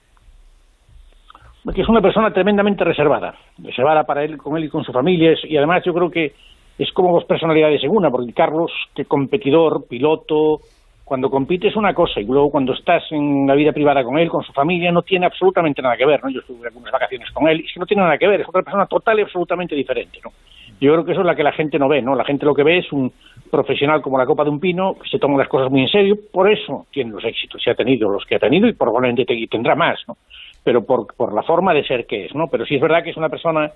que 1.74 1.80
es 1.80 1.88
una 1.88 2.02
persona 2.02 2.30
tremendamente 2.30 2.84
reservada, 2.84 3.34
reservada 3.56 4.04
para 4.04 4.22
él, 4.22 4.36
con 4.36 4.54
él 4.58 4.64
y 4.64 4.68
con 4.68 4.84
su 4.84 4.92
familia, 4.92 5.32
y 5.44 5.56
además 5.56 5.82
yo 5.82 5.94
creo 5.94 6.10
que 6.10 6.34
es 6.78 6.90
como 6.92 7.12
dos 7.12 7.24
personalidades 7.24 7.82
en 7.84 7.90
una, 7.90 8.10
porque 8.10 8.32
Carlos, 8.32 8.72
que 8.94 9.04
competidor, 9.04 9.86
piloto, 9.88 10.60
cuando 11.04 11.30
compite 11.30 11.68
es 11.68 11.76
una 11.76 11.92
cosa 11.92 12.20
y 12.20 12.24
luego 12.24 12.50
cuando 12.50 12.72
estás 12.72 13.04
en 13.12 13.46
la 13.46 13.54
vida 13.54 13.72
privada 13.72 14.02
con 14.02 14.18
él, 14.18 14.28
con 14.28 14.42
su 14.42 14.52
familia, 14.52 14.90
no 14.90 15.02
tiene 15.02 15.26
absolutamente 15.26 15.82
nada 15.82 15.96
que 15.96 16.06
ver, 16.06 16.22
¿no? 16.24 16.30
Yo 16.30 16.40
estuve 16.40 16.66
algunas 16.66 16.90
vacaciones 16.90 17.30
con 17.30 17.46
él 17.46 17.60
y 17.60 17.68
si 17.68 17.78
no 17.78 17.86
tiene 17.86 18.02
nada 18.02 18.16
que 18.16 18.26
ver, 18.26 18.40
es 18.40 18.48
otra 18.48 18.62
persona 18.62 18.86
total 18.86 19.18
y 19.18 19.22
absolutamente 19.22 19.74
diferente, 19.74 20.18
¿no? 20.24 20.32
Yo 20.80 20.92
creo 20.92 21.04
que 21.04 21.12
eso 21.12 21.20
es 21.20 21.26
la 21.26 21.36
que 21.36 21.42
la 21.42 21.52
gente 21.52 21.78
no 21.78 21.88
ve, 21.88 22.02
¿no? 22.02 22.14
La 22.14 22.24
gente 22.24 22.46
lo 22.46 22.54
que 22.54 22.64
ve 22.64 22.78
es 22.78 22.90
un 22.90 23.12
profesional 23.50 24.02
como 24.02 24.18
la 24.18 24.26
copa 24.26 24.44
de 24.44 24.50
un 24.50 24.58
pino, 24.58 24.94
que 24.94 25.08
se 25.08 25.18
toma 25.18 25.38
las 25.38 25.48
cosas 25.48 25.70
muy 25.70 25.82
en 25.82 25.88
serio, 25.88 26.16
por 26.32 26.50
eso 26.50 26.86
tiene 26.90 27.10
los 27.10 27.24
éxitos, 27.24 27.62
se 27.62 27.70
ha 27.70 27.74
tenido 27.74 28.10
los 28.10 28.24
que 28.24 28.36
ha 28.36 28.40
tenido 28.40 28.66
y 28.66 28.72
probablemente 28.72 29.24
tendrá 29.48 29.74
más, 29.74 30.00
¿no? 30.08 30.16
Pero 30.64 30.84
por, 30.84 31.14
por 31.14 31.34
la 31.34 31.42
forma 31.42 31.74
de 31.74 31.84
ser 31.84 32.06
que 32.06 32.24
es, 32.24 32.34
¿no? 32.34 32.48
Pero 32.50 32.64
sí 32.64 32.74
es 32.74 32.80
verdad 32.80 33.04
que 33.04 33.10
es 33.10 33.16
una 33.16 33.28
persona 33.28 33.70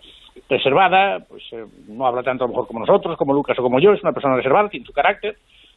reservada, 0.49 1.19
pues 1.29 1.43
eh, 1.53 1.65
no 1.89 2.07
habla 2.07 2.23
tanto 2.23 2.45
a 2.45 2.47
lo 2.47 2.53
mejor 2.53 2.67
como 2.67 2.81
nosotros, 2.81 3.17
como 3.19 3.35
Lucas 3.35 3.59
o 3.59 3.63
como 3.63 3.79
yo, 3.79 3.93
es 3.93 4.03
una 4.03 4.13
persona 4.13 4.37
reservada, 4.37 4.71
tiene 4.71 4.87
su 4.87 4.93
carácter, 4.93 5.37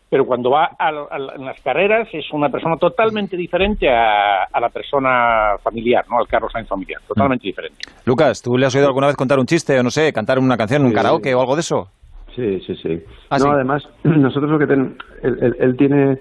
pero 0.10 0.26
cuando 0.26 0.50
va 0.50 0.72
a, 0.80 0.88
a, 0.88 1.18
en 1.36 1.46
las 1.46 1.60
carreras 1.62 2.08
es 2.14 2.26
una 2.32 2.50
persona 2.50 2.78
totalmente 2.78 3.36
diferente 3.36 3.90
a, 3.90 4.44
a, 4.44 4.60
la 4.60 4.70
persona 4.70 5.58
familiar, 5.62 6.06
¿no? 6.10 6.20
Al 6.20 6.28
Carlos 6.28 6.52
Sainz 6.52 6.70
familiar, 6.70 7.02
totalmente 7.08 7.46
mm. 7.46 7.50
diferente. 7.50 7.78
Lucas, 8.06 8.42
¿tú 8.42 8.58
le 8.58 8.66
has 8.66 8.76
oído 8.76 8.88
alguna 8.88 9.08
vez 9.08 9.18
contar 9.18 9.40
un 9.40 9.46
chiste 9.46 9.78
o 9.78 9.84
no 9.84 9.90
sé, 9.90 10.14
cantar 10.14 10.40
una 10.40 10.58
canción, 10.58 10.84
un 10.84 10.90
sí, 10.90 10.96
karaoke 10.96 11.30
sí. 11.30 11.36
o 11.36 11.42
algo 11.42 11.56
de 11.56 11.62
eso? 11.62 11.88
Sí, 12.36 12.62
sí, 12.62 12.76
sí. 12.76 13.04
¿Ah, 13.30 13.38
no, 13.38 13.46
sí? 13.46 13.50
además, 13.54 13.84
nosotros 14.04 14.50
lo 14.50 14.60
que 14.60 14.68
tenemos, 14.68 14.94
él, 15.24 15.38
él, 15.42 15.56
él 15.60 15.78
tiene 15.78 16.18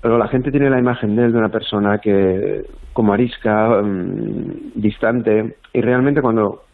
pero 0.00 0.18
la 0.18 0.28
gente 0.28 0.50
tiene 0.50 0.70
la 0.70 0.78
imagen 0.78 1.16
de 1.16 1.26
él 1.26 1.32
de 1.32 1.38
una 1.38 1.48
persona 1.48 1.98
que 1.98 2.64
como 2.92 3.12
arisca, 3.12 3.80
um, 3.80 4.72
distante, 4.74 5.56
y 5.72 5.80
realmente 5.80 6.20
cuando, 6.20 6.64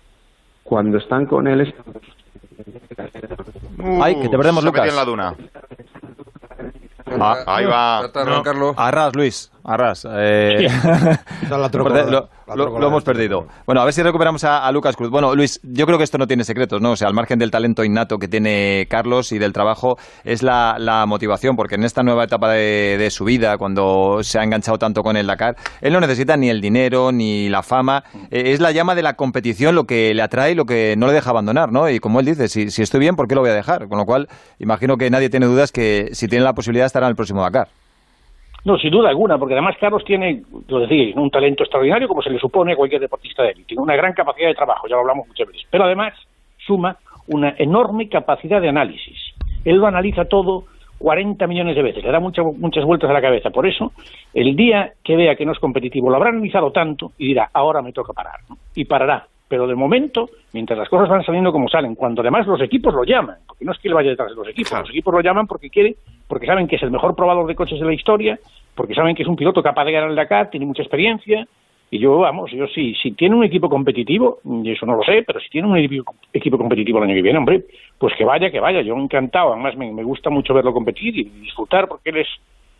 cuando 0.63 0.99
están 0.99 1.27
con 1.27 1.47
él 1.47 1.61
es 1.61 1.75
Ay, 4.01 4.17
que 4.21 4.29
te 4.29 4.37
perdemos, 4.37 4.63
se 4.63 4.67
Lucas. 4.67 4.89
en 4.89 4.97
la 4.97 5.05
duna. 5.05 5.35
Ah, 7.21 7.37
ahí 7.47 7.65
va. 7.67 7.99
Arrancarlo. 7.99 8.75
Arras, 8.77 9.15
Luis, 9.15 9.53
arras. 9.65 10.07
Eh, 10.11 10.67
la 11.51 11.59
lo, 11.73 11.89
la 12.11 12.29
lo- 12.55 12.87
hemos 12.87 13.03
perdido. 13.05 13.47
Bueno, 13.67 13.81
a 13.81 13.85
ver 13.85 13.93
si 13.93 14.03
recuperamos 14.03 14.45
a, 14.45 14.67
a 14.67 14.71
Lucas 14.73 14.95
Cruz. 14.97 15.11
Bueno, 15.11 15.35
Luis, 15.35 15.59
yo 15.65 15.85
creo 15.87 15.99
que 15.99 16.05
esto 16.05 16.19
no 16.19 16.27
tiene 16.27 16.45
secretos, 16.45 16.81
¿no? 16.81 16.93
O 16.93 16.97
sea, 16.97 17.09
al 17.09 17.15
margen 17.15 17.39
del 17.39 17.51
talento 17.51 17.83
innato 17.83 18.19
que 18.19 18.29
tiene 18.29 18.87
Carlos 18.89 19.33
y 19.33 19.39
del 19.39 19.53
trabajo, 19.53 19.99
es 20.25 20.43
la, 20.43 20.77
la 20.79 21.07
motivación, 21.07 21.57
porque 21.57 21.75
en 21.75 21.83
esta 21.85 22.03
nueva 22.03 22.25
etapa 22.25 22.51
de, 22.53 22.97
de 22.99 23.11
su 23.11 23.25
vida, 23.25 23.59
cuando 23.59 24.21
se 24.23 24.39
ha 24.39 24.45
enganchado 24.45 24.79
tanto 24.79 25.03
con 25.03 25.17
el 25.17 25.27
Dakar, 25.27 25.57
él 25.81 25.93
no 25.93 26.01
necesita 26.01 26.37
ni 26.37 26.49
el 26.51 26.61
dinero 26.61 27.11
ni 27.13 27.49
la 27.49 27.63
fama. 27.63 28.05
Eh, 28.31 28.53
es 28.53 28.61
la 28.61 28.71
llama 28.71 28.95
de 28.95 29.03
la 29.03 29.15
competición 29.15 29.75
lo 29.75 29.85
que 29.85 30.15
le 30.15 30.23
atrae 30.23 30.53
y 30.53 30.55
lo 30.55 30.67
que 30.67 30.95
no 30.97 31.07
le 31.09 31.13
deja 31.15 31.31
abandonar, 31.31 31.73
¿no? 31.73 31.91
Y 31.91 31.99
como 31.99 32.21
él 32.21 32.27
dice, 32.27 32.49
si, 32.49 32.71
si 32.71 32.83
estoy 32.83 33.01
bien, 33.01 33.17
¿por 33.17 33.27
qué 33.27 33.35
lo 33.35 33.41
voy 33.41 33.51
a 33.51 33.55
dejar? 33.55 33.89
Con 33.89 33.99
lo 33.99 34.05
cual, 34.07 34.29
imagino 34.59 34.97
que 34.97 35.11
nadie 35.11 35.31
tiene 35.31 35.47
dudas 35.47 35.73
que 35.73 36.11
si 36.13 36.29
tiene 36.29 36.45
la 36.45 36.55
posibilidad 36.55 36.87
estará 36.87 37.07
en 37.07 37.11
el 37.11 37.17
próximo 37.17 37.43
Dakar. 37.43 37.69
No, 38.67 38.77
sin 38.77 38.91
duda 38.91 39.11
alguna, 39.11 39.39
porque 39.39 39.55
además 39.55 39.77
Carlos 39.79 40.05
tiene, 40.05 40.43
lo 40.67 40.81
decía, 40.81 41.15
un 41.15 41.31
talento 41.31 41.63
extraordinario 41.63 42.09
como 42.09 42.21
se 42.21 42.31
le 42.31 42.41
supone 42.41 42.73
a 42.73 42.77
cualquier 42.77 43.01
deportista 43.01 43.45
de 43.45 43.51
élite. 43.51 43.69
Tiene 43.69 43.83
una 43.85 43.95
gran 43.95 44.13
capacidad 44.13 44.49
de 44.49 44.57
trabajo, 44.57 44.89
ya 44.89 44.97
lo 44.97 45.03
hablamos 45.03 45.29
muchas 45.29 45.47
veces. 45.47 45.63
Pero 45.71 45.85
además 45.85 46.15
suma 46.67 46.97
una 47.29 47.55
enorme 47.59 48.09
capacidad 48.09 48.61
de 48.61 48.69
análisis. 48.69 49.17
Él 49.65 49.77
lo 49.77 49.87
analiza 49.87 50.25
todo 50.25 50.65
40 50.99 51.47
millones 51.47 51.77
de 51.77 51.83
veces, 51.83 52.03
le 52.03 52.11
da 52.11 52.19
muchas 52.19 52.45
muchas 52.59 52.85
vueltas 52.85 53.09
a 53.09 53.13
la 53.13 53.21
cabeza. 53.21 53.51
Por 53.51 53.69
eso, 53.69 53.93
el 54.35 54.57
día 54.57 54.95
que 55.05 55.15
vea 55.15 55.37
que 55.37 55.47
no 55.47 55.53
es 55.53 55.61
competitivo, 55.61 56.11
lo 56.11 56.17
habrá 56.17 56.31
analizado 56.31 56.73
tanto 56.73 57.13
y 57.19 57.29
dirá, 57.29 57.49
ahora 57.53 57.83
me 57.83 57.93
toca 57.93 58.13
parar. 58.13 58.41
¿no? 58.49 58.57
Y 58.75 58.85
parará. 58.85 59.29
Pero 59.49 59.67
de 59.67 59.75
momento, 59.77 60.29
mientras 60.53 60.79
las 60.79 60.89
cosas 60.89 61.09
van 61.09 61.25
saliendo 61.25 61.53
como 61.53 61.69
salen, 61.69 61.95
cuando 61.95 62.21
además 62.21 62.47
los 62.47 62.61
equipos 62.61 62.93
lo 62.93 63.05
llaman, 63.05 63.37
porque 63.47 63.65
no 63.65 63.73
es 63.73 63.79
que 63.79 63.89
él 63.89 63.95
vaya 63.95 64.11
detrás 64.11 64.31
de 64.31 64.37
los 64.37 64.49
equipos, 64.49 64.73
los 64.73 64.91
equipos 64.91 65.15
lo 65.15 65.21
llaman 65.21 65.47
porque 65.47 65.71
quiere, 65.71 65.97
porque 66.27 66.47
saben 66.47 66.67
que 66.67 66.77
es 66.77 66.83
el 66.83 66.91
mejor 66.91 67.15
probador 67.15 67.47
de 67.47 67.55
coches 67.55 67.79
de 67.79 67.87
la 67.87 67.95
historia, 67.95 68.39
porque 68.75 68.95
saben 68.95 69.15
que 69.15 69.23
es 69.23 69.29
un 69.29 69.37
piloto 69.37 69.63
capaz 69.63 69.85
de 69.85 69.93
ganar 69.93 70.11
el 70.11 70.17
Dakar, 70.17 70.51
tiene 70.51 70.67
mucha 70.67 70.83
experiencia, 70.83 71.47
y 71.89 72.01
yo, 72.01 72.19
vamos, 72.19 72.51
yo 72.51 72.67
sí, 72.67 72.95
si 73.01 73.13
tiene 73.13 73.37
un 73.37 73.45
equipo 73.45 73.69
competitivo, 73.69 74.41
y 74.45 74.73
eso 74.73 74.85
no 74.87 74.97
lo 74.97 75.05
sé, 75.05 75.23
pero 75.25 75.39
si 75.39 75.49
tiene 75.49 75.69
un 75.69 75.77
equipo, 75.77 76.13
equipo 76.33 76.59
competitivo 76.59 76.99
el 76.99 77.05
año 77.05 77.15
que 77.15 77.23
viene, 77.23 77.39
hombre, 77.39 77.65
pues 77.99 78.15
que 78.19 78.25
vaya, 78.25 78.51
que 78.51 78.59
vaya, 78.59 78.83
yo 78.83 78.97
encantado, 78.97 79.53
además 79.53 79.77
me, 79.77 79.93
me 79.93 80.03
gusta 80.03 80.29
mucho 80.29 80.53
verlo 80.53 80.73
competir 80.73 81.17
y 81.17 81.25
disfrutar 81.25 81.87
porque 81.87 82.11
él 82.11 82.17
es 82.17 82.29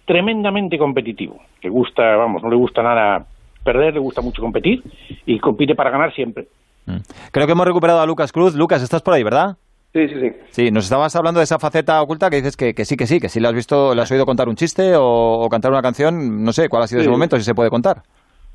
tremendamente 0.05 0.77
competitivo, 0.77 1.41
le 1.63 1.69
gusta, 1.69 2.17
vamos, 2.17 2.43
no 2.43 2.51
le 2.51 2.57
gusta 2.57 2.83
nada 2.83 3.27
perder, 3.67 3.93
le 3.93 4.01
gusta 4.01 4.23
mucho 4.23 4.41
competir 4.41 4.83
y 5.27 5.39
compite 5.39 5.75
para 5.75 5.91
ganar 5.91 6.15
siempre. 6.15 6.49
Mm. 6.87 6.97
Creo 7.33 7.45
que 7.47 7.53
hemos 7.53 7.67
recuperado 7.67 8.01
a 8.01 8.07
Lucas 8.07 8.33
Cruz. 8.33 8.55
Lucas, 8.55 8.83
estás 8.83 9.03
por 9.03 9.13
ahí, 9.13 9.23
¿verdad? 9.23 9.57
Sí, 9.93 10.09
sí, 10.09 10.15
sí. 10.21 10.33
Sí, 10.51 10.71
nos 10.71 10.85
estabas 10.85 11.15
hablando 11.17 11.41
de 11.41 11.45
esa 11.45 11.59
faceta 11.59 12.01
oculta 12.03 12.31
que 12.31 12.37
dices 12.37 12.57
que, 12.57 12.73
que 12.75 12.85
sí, 12.85 12.97
que 12.97 13.07
sí, 13.07 13.19
que 13.21 13.29
sí 13.29 13.41
le 13.41 13.49
has 13.49 13.55
visto, 13.55 13.95
le 13.95 14.03
has 14.03 14.11
oído 14.11 14.25
contar 14.27 14.49
un 14.49 14.55
chiste 14.57 14.95
o, 14.97 15.03
o 15.05 15.49
cantar 15.49 15.71
una 15.73 15.83
canción, 15.83 16.45
no 16.45 16.53
sé, 16.53 16.69
¿cuál 16.69 16.83
ha 16.83 16.87
sido 16.87 17.01
ese 17.01 17.09
Sí. 17.09 17.13
momento, 17.13 17.37
si 17.37 17.43
se 17.45 17.55
puede 17.55 17.71
contar? 17.71 18.03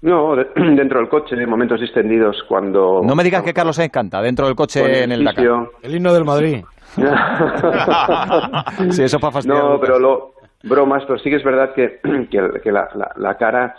No, 0.04 0.36
de- 0.36 0.48
dentro 0.76 1.00
del 1.00 1.10
coche, 1.10 1.36
momentos 1.46 1.80
distendidos 1.82 2.44
cuando... 2.48 3.02
No 3.04 3.16
me 3.16 3.24
digas 3.24 3.44
que 3.44 3.54
Carlos 3.54 3.76
Sainz 3.76 3.92
canta 3.92 4.22
dentro 4.22 4.46
del 4.48 4.56
coche 4.56 5.04
en 5.04 5.12
el 5.12 5.24
Dakar. 5.24 5.70
El 5.84 5.96
himno 5.96 6.14
del 6.14 6.26
Madrid. 6.26 6.64
Sí, 8.92 9.04
eso 9.04 9.20
para 9.20 9.32
fastidiar. 9.34 9.64
No, 9.64 9.80
pero 9.80 10.00
lo, 10.00 10.34
bromas, 10.64 11.04
pero 11.08 11.20
sí 11.20 11.30
que 11.30 11.36
es 11.38 11.44
verdad 11.44 11.74
que, 11.74 12.00
que, 12.32 12.62
que 12.64 12.72
la, 12.72 12.90
la- 12.96 13.12
la 13.18 13.38
cara 13.38 13.76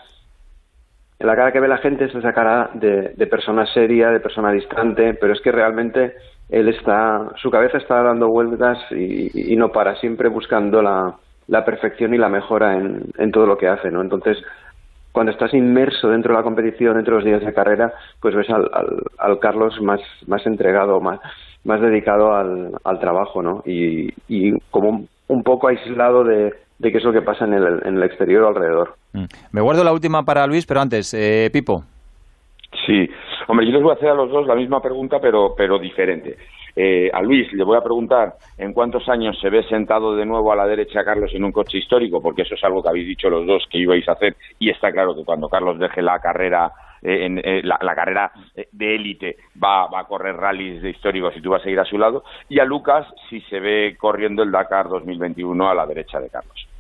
la 1.23 1.37
cara 1.37 1.53
que 1.53 1.61
ve 1.61 1.69
la 1.69 1.79
gente 1.79 2.05
es 2.05 2.15
esa 2.15 2.33
cara 2.33 2.71
de, 2.75 3.15
de 3.17 3.27
persona 3.27 3.67
seria, 3.67 4.11
de 4.11 4.21
persona 4.21 4.53
distante, 4.53 5.15
pero 5.15 5.33
es 5.33 5.41
que 5.41 5.53
realmente 5.53 6.15
él 6.49 6.69
está, 6.69 7.31
su 7.37 7.51
cabeza 7.51 7.79
está 7.79 8.03
dando 8.03 8.29
vueltas 8.29 8.79
y, 8.91 9.57
no 9.57 9.73
para, 9.73 9.97
siempre 9.97 10.29
buscando 10.29 10.83
la, 10.83 11.15
la 11.49 11.65
perfección 11.65 12.13
y 12.15 12.19
la 12.19 12.29
mejora 12.29 12.77
en, 12.77 13.33
todo 13.33 13.47
lo 13.47 13.57
que 13.57 13.69
hace, 13.69 13.91
¿no? 13.91 14.03
Entonces, 14.03 14.37
cuando 15.13 15.33
estás 15.33 15.55
inmerso 15.55 16.09
dentro 16.09 16.33
de 16.33 16.39
la 16.39 16.45
competición, 16.45 16.97
dentro 16.97 17.15
de 17.15 17.21
los 17.21 17.25
días 17.25 17.45
de 17.45 17.55
carrera, 17.55 17.93
pues 18.21 18.35
ves 18.35 18.51
al, 18.51 18.69
al, 18.73 19.03
al 19.19 19.39
Carlos 19.39 19.81
más, 19.81 20.01
más 20.27 20.47
entregado, 20.47 21.01
más, 21.01 21.21
más 21.65 21.81
dedicado 21.81 22.35
al, 22.35 22.73
al 22.85 22.99
trabajo, 22.99 23.43
¿no? 23.43 23.63
Y, 23.65 24.13
como 24.71 25.07
un 25.29 25.43
poco 25.43 25.69
aislado 25.69 26.25
de, 26.25 26.53
de 26.83 26.91
qué 26.91 26.99
es 26.99 27.05
lo 27.05 27.13
que 27.13 27.23
pasa 27.23 27.45
en 27.45 27.55
el, 27.55 27.81
en 27.85 27.97
el 27.97 28.03
exterior 28.03 28.43
o 28.43 28.49
alrededor. 28.49 28.95
Mm. 29.13 29.25
Me 29.53 29.61
guardo 29.61 29.85
la 29.85 29.93
última 29.93 30.25
para 30.25 30.47
Luis, 30.49 30.67
pero 30.67 30.81
antes, 30.81 31.15
eh, 31.15 31.49
Pipo. 31.53 31.85
Sí, 32.85 33.09
hombre, 33.47 33.67
yo 33.67 33.73
les 33.73 33.83
voy 33.83 33.93
a 33.93 33.95
hacer 33.95 34.09
a 34.09 34.15
los 34.15 34.31
dos 34.31 34.47
la 34.49 34.57
misma 34.57 34.83
pregunta, 34.83 35.21
pero, 35.21 35.55
pero 35.57 35.79
diferente. 35.79 36.37
Eh, 36.75 37.09
a 37.13 37.23
Luis 37.23 37.53
le 37.53 37.63
voy 37.63 37.77
a 37.77 37.83
preguntar 37.83 38.33
en 38.59 38.73
cuántos 38.73 39.09
años 39.09 39.39
se 39.41 39.51
ve 39.51 39.63
sentado 39.69 40.17
de 40.17 40.27
nuevo 40.27 40.51
a 40.53 40.57
la 40.57 40.67
derecha 40.67 41.05
Carlos 41.05 41.31
en 41.35 41.45
un 41.45 41.53
coche 41.53 41.79
histórico, 41.79 42.21
porque 42.21 42.43
eso 42.43 42.57
es 42.57 42.65
algo 42.65 42.83
que 42.83 42.89
habéis 42.89 43.07
dicho 43.07 43.31
los 43.31 43.47
dos 43.47 43.65
que 43.71 43.79
ibais 43.79 44.09
a 44.09 44.13
hacer, 44.13 44.35
y 44.59 44.71
está 44.71 44.91
claro 44.91 45.15
que 45.15 45.25
cuando 45.25 45.49
Carlos 45.49 45.79
deje 45.79 46.03
la 46.03 46.19
carrera, 46.19 46.73
eh, 47.03 47.27
en, 47.27 47.39
eh, 47.39 47.61
la, 47.63 47.79
la 47.83 47.95
carrera 47.95 48.33
eh, 48.57 48.69
de 48.73 48.95
élite, 48.95 49.37
va, 49.63 49.87
va 49.87 50.01
a 50.01 50.05
correr 50.05 50.35
rallies 50.35 50.83
de 50.83 50.91
históricos 50.91 51.37
y 51.37 51.43
tú 51.43 51.51
vas 51.51 51.61
a 51.61 51.65
seguir 51.65 51.79
a 51.79 51.85
su 51.85 51.99
lado, 51.99 52.25
y 52.49 52.59
a 52.59 52.65
Lucas 52.65 53.07
si 53.29 53.41
se 53.43 53.61
ve 53.61 53.95
corriendo 53.99 54.43
el 54.43 54.51
Dakar 54.51 54.89
2021 54.89 55.69
a 55.69 55.75
la 55.75 55.87
derecha 55.87 56.19
de 56.19 56.31
Carlos. 56.31 56.72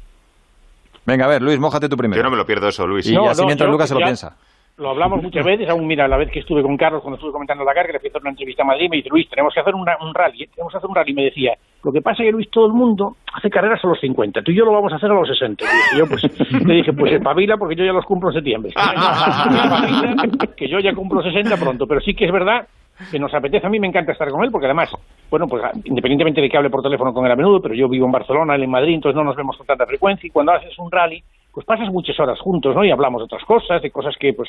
Venga, 1.06 1.24
a 1.24 1.28
ver, 1.28 1.42
Luis, 1.42 1.58
mójate 1.58 1.88
tú 1.88 1.96
primero. 1.96 2.18
Yo 2.20 2.24
no 2.24 2.30
me 2.30 2.36
lo 2.36 2.46
pierdo 2.46 2.68
eso, 2.68 2.86
Luis. 2.86 3.08
Y 3.10 3.14
No, 3.14 3.28
así 3.28 3.40
no, 3.40 3.46
mientras 3.46 3.66
yo 3.68 3.72
Lucas 3.72 3.88
se 3.88 3.94
lo 3.94 4.00
piensa. 4.00 4.36
Lo 4.78 4.88
hablamos 4.90 5.22
muchas 5.22 5.44
veces, 5.44 5.68
aún 5.68 5.86
mira, 5.86 6.08
la 6.08 6.16
vez 6.16 6.30
que 6.30 6.40
estuve 6.40 6.62
con 6.62 6.78
Carlos, 6.78 7.02
cuando 7.02 7.16
estuve 7.16 7.30
comentando 7.32 7.62
la 7.62 7.74
carga, 7.74 7.88
que 7.88 7.92
le 7.92 7.98
fui 8.00 8.08
a 8.08 8.10
hacer 8.10 8.22
una 8.22 8.30
entrevista 8.30 8.62
a 8.62 8.66
Madrid, 8.66 8.88
me 8.90 8.96
dice, 8.96 9.10
Luis, 9.10 9.28
tenemos 9.28 9.52
que 9.52 9.60
hacer 9.60 9.74
una- 9.74 9.98
un 10.00 10.14
rally, 10.14 10.44
¿eh? 10.44 10.48
tenemos 10.54 10.72
que 10.72 10.78
hacer 10.78 10.88
un 10.88 10.96
rally. 10.96 11.12
Me 11.12 11.24
decía, 11.24 11.52
lo 11.84 11.92
que 11.92 12.00
pasa 12.00 12.22
es 12.22 12.28
que 12.28 12.32
Luis, 12.32 12.50
todo 12.50 12.66
el 12.66 12.72
mundo 12.72 13.16
hace 13.34 13.50
carreras 13.50 13.84
a 13.84 13.86
los 13.86 14.00
50, 14.00 14.40
tú 14.42 14.50
y 14.50 14.56
yo 14.56 14.64
lo 14.64 14.72
vamos 14.72 14.90
a 14.92 14.96
hacer 14.96 15.10
a 15.10 15.14
los 15.14 15.28
60. 15.28 15.64
Y 15.94 15.98
yo, 15.98 16.06
pues, 16.08 16.22
le 16.66 16.74
dije, 16.74 16.92
pues 16.94 17.12
espabila 17.12 17.58
porque 17.58 17.76
yo 17.76 17.84
ya 17.84 17.92
los 17.92 18.04
cumplo 18.06 18.30
en 18.30 18.34
septiembre. 18.36 18.72
Que 20.56 20.68
yo 20.68 20.78
ya 20.80 20.94
cumplo 20.94 21.22
60 21.22 21.56
pronto, 21.58 21.86
pero 21.86 22.00
sí 22.00 22.14
que 22.14 22.24
es 22.24 22.32
verdad 22.32 22.66
que 23.10 23.18
nos 23.18 23.32
apetece, 23.34 23.66
a 23.66 23.70
mí 23.70 23.80
me 23.80 23.86
encanta 23.86 24.12
estar 24.12 24.28
con 24.30 24.44
él, 24.44 24.50
porque 24.50 24.66
además, 24.66 24.90
bueno, 25.30 25.46
pues 25.48 25.62
independientemente 25.84 26.40
de 26.40 26.48
que 26.48 26.56
hable 26.56 26.70
por 26.70 26.82
teléfono 26.82 27.12
con 27.12 27.24
él 27.26 27.32
a 27.32 27.36
menudo, 27.36 27.60
pero 27.60 27.74
yo 27.74 27.88
vivo 27.88 28.06
en 28.06 28.12
Barcelona, 28.12 28.54
él 28.54 28.62
en 28.62 28.70
Madrid, 28.70 28.94
entonces 28.94 29.16
no 29.16 29.24
nos 29.24 29.36
vemos 29.36 29.56
con 29.56 29.66
tanta 29.66 29.86
frecuencia, 29.86 30.26
y 30.26 30.30
cuando 30.30 30.52
haces 30.52 30.78
un 30.78 30.90
rally, 30.90 31.22
pues 31.52 31.66
pasas 31.66 31.90
muchas 31.90 32.18
horas 32.18 32.40
juntos, 32.40 32.74
¿no? 32.74 32.84
Y 32.84 32.90
hablamos 32.90 33.20
de 33.20 33.24
otras 33.24 33.44
cosas, 33.44 33.82
de 33.82 33.90
cosas 33.90 34.16
que, 34.18 34.32
pues, 34.32 34.48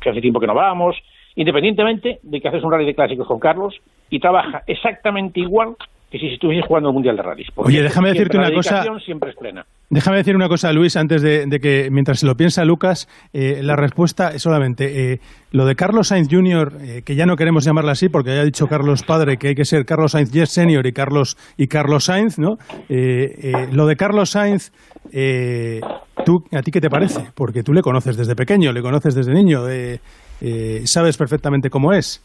que, 0.00 0.10
hace 0.10 0.20
tiempo 0.20 0.40
que 0.40 0.46
no 0.46 0.54
vamos, 0.54 0.96
independientemente 1.34 2.20
de 2.22 2.40
que 2.40 2.48
haces 2.48 2.62
un 2.62 2.70
rally 2.70 2.86
de 2.86 2.94
clásicos 2.94 3.26
con 3.26 3.40
Carlos, 3.40 3.80
y 4.10 4.20
trabaja 4.20 4.62
exactamente 4.66 5.40
igual 5.40 5.76
que 6.10 6.18
si 6.18 6.26
estuviese 6.28 6.66
jugando 6.66 6.88
el 6.88 6.94
Mundial 6.94 7.16
de 7.16 7.22
Rallys. 7.22 7.48
Oye, 7.56 7.82
déjame 7.82 8.12
siempre 8.12 8.24
decirte 8.24 8.38
una 8.38 8.52
cosa. 8.52 8.84
siempre 9.04 9.30
es 9.30 9.36
plena. 9.36 9.66
Déjame 9.90 10.18
decir 10.18 10.36
una 10.36 10.48
cosa, 10.48 10.72
Luis, 10.72 10.96
antes 10.96 11.22
de, 11.22 11.46
de 11.46 11.60
que, 11.60 11.88
mientras 11.90 12.20
se 12.20 12.26
lo 12.26 12.34
piensa 12.34 12.64
Lucas, 12.64 13.08
eh, 13.32 13.60
la 13.62 13.76
respuesta 13.76 14.28
es 14.28 14.42
solamente 14.42 15.12
eh, 15.12 15.20
lo 15.50 15.64
de 15.64 15.74
Carlos 15.76 16.08
Sainz 16.08 16.28
Jr., 16.30 16.72
eh, 16.80 17.02
que 17.04 17.14
ya 17.14 17.26
no 17.26 17.36
queremos 17.36 17.64
llamarla 17.64 17.92
así 17.92 18.08
porque 18.08 18.34
ya 18.34 18.42
ha 18.42 18.44
dicho 18.44 18.66
Carlos 18.66 19.02
padre 19.02 19.36
que 19.38 19.48
hay 19.48 19.54
que 19.54 19.64
ser 19.64 19.84
Carlos 19.86 20.12
Sainz 20.12 20.30
Senior 20.50 20.86
y 20.86 20.92
Carlos, 20.92 21.36
y 21.56 21.68
Carlos 21.68 22.04
Sainz, 22.04 22.38
¿no? 22.38 22.56
Eh, 22.88 23.34
eh, 23.42 23.52
lo 23.72 23.86
de 23.86 23.96
Carlos 23.96 24.30
Sainz, 24.30 24.72
eh, 25.12 25.80
¿tú, 26.24 26.44
¿a 26.52 26.62
ti 26.62 26.70
qué 26.70 26.80
te 26.80 26.90
parece? 26.90 27.30
Porque 27.34 27.62
tú 27.62 27.72
le 27.72 27.82
conoces 27.82 28.16
desde 28.16 28.34
pequeño, 28.34 28.72
le 28.72 28.82
conoces 28.82 29.14
desde 29.14 29.32
niño, 29.32 29.68
eh, 29.68 30.00
eh, 30.40 30.82
sabes 30.84 31.16
perfectamente 31.16 31.70
cómo 31.70 31.92
es. 31.92 32.22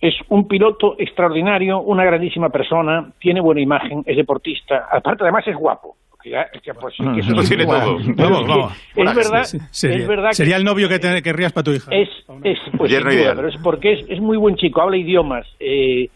Es 0.00 0.14
un 0.28 0.48
piloto 0.48 0.96
extraordinario, 0.98 1.80
una 1.80 2.04
grandísima 2.04 2.48
persona, 2.48 3.12
tiene 3.18 3.40
buena 3.40 3.60
imagen, 3.60 4.02
es 4.06 4.16
deportista, 4.16 4.86
aparte 4.90 5.24
además 5.24 5.46
es 5.46 5.56
guapo. 5.56 5.96
ya- 6.24 6.48
pues, 6.80 6.94
sí, 6.96 7.02
que 7.14 7.20
eso 7.20 7.32
Lo 7.34 7.40
es 7.42 7.48
tiene 7.48 7.62
igual. 7.62 7.80
todo. 7.82 7.98
Pero 8.14 8.28
Vamos, 8.28 8.40
es 8.40 8.44
que 8.46 8.50
vamos. 8.50 8.72
Es 8.94 9.14
verdad, 9.14 9.44
Sí, 9.44 9.58
sí, 9.58 9.66
sería, 9.70 9.96
es 9.96 10.08
verdad 10.08 10.28
que 10.30 10.34
sería 10.34 10.56
el 10.56 10.64
novio 10.64 10.88
que 10.88 10.98
te 10.98 11.22
querrías 11.22 11.52
para 11.52 11.64
tu 11.64 11.70
hija. 11.72 11.90
es, 11.94 12.08
es 12.44 12.58
pues, 12.76 12.90
duda, 12.92 13.32
pero 13.34 13.48
es 13.48 13.56
porque 13.62 13.92
es, 13.94 14.04
es 14.08 14.20
muy 14.20 14.36
buen 14.36 14.56
chico, 14.56 14.82
habla 14.82 14.96
idiomas, 14.98 15.46
eh, 15.58 16.08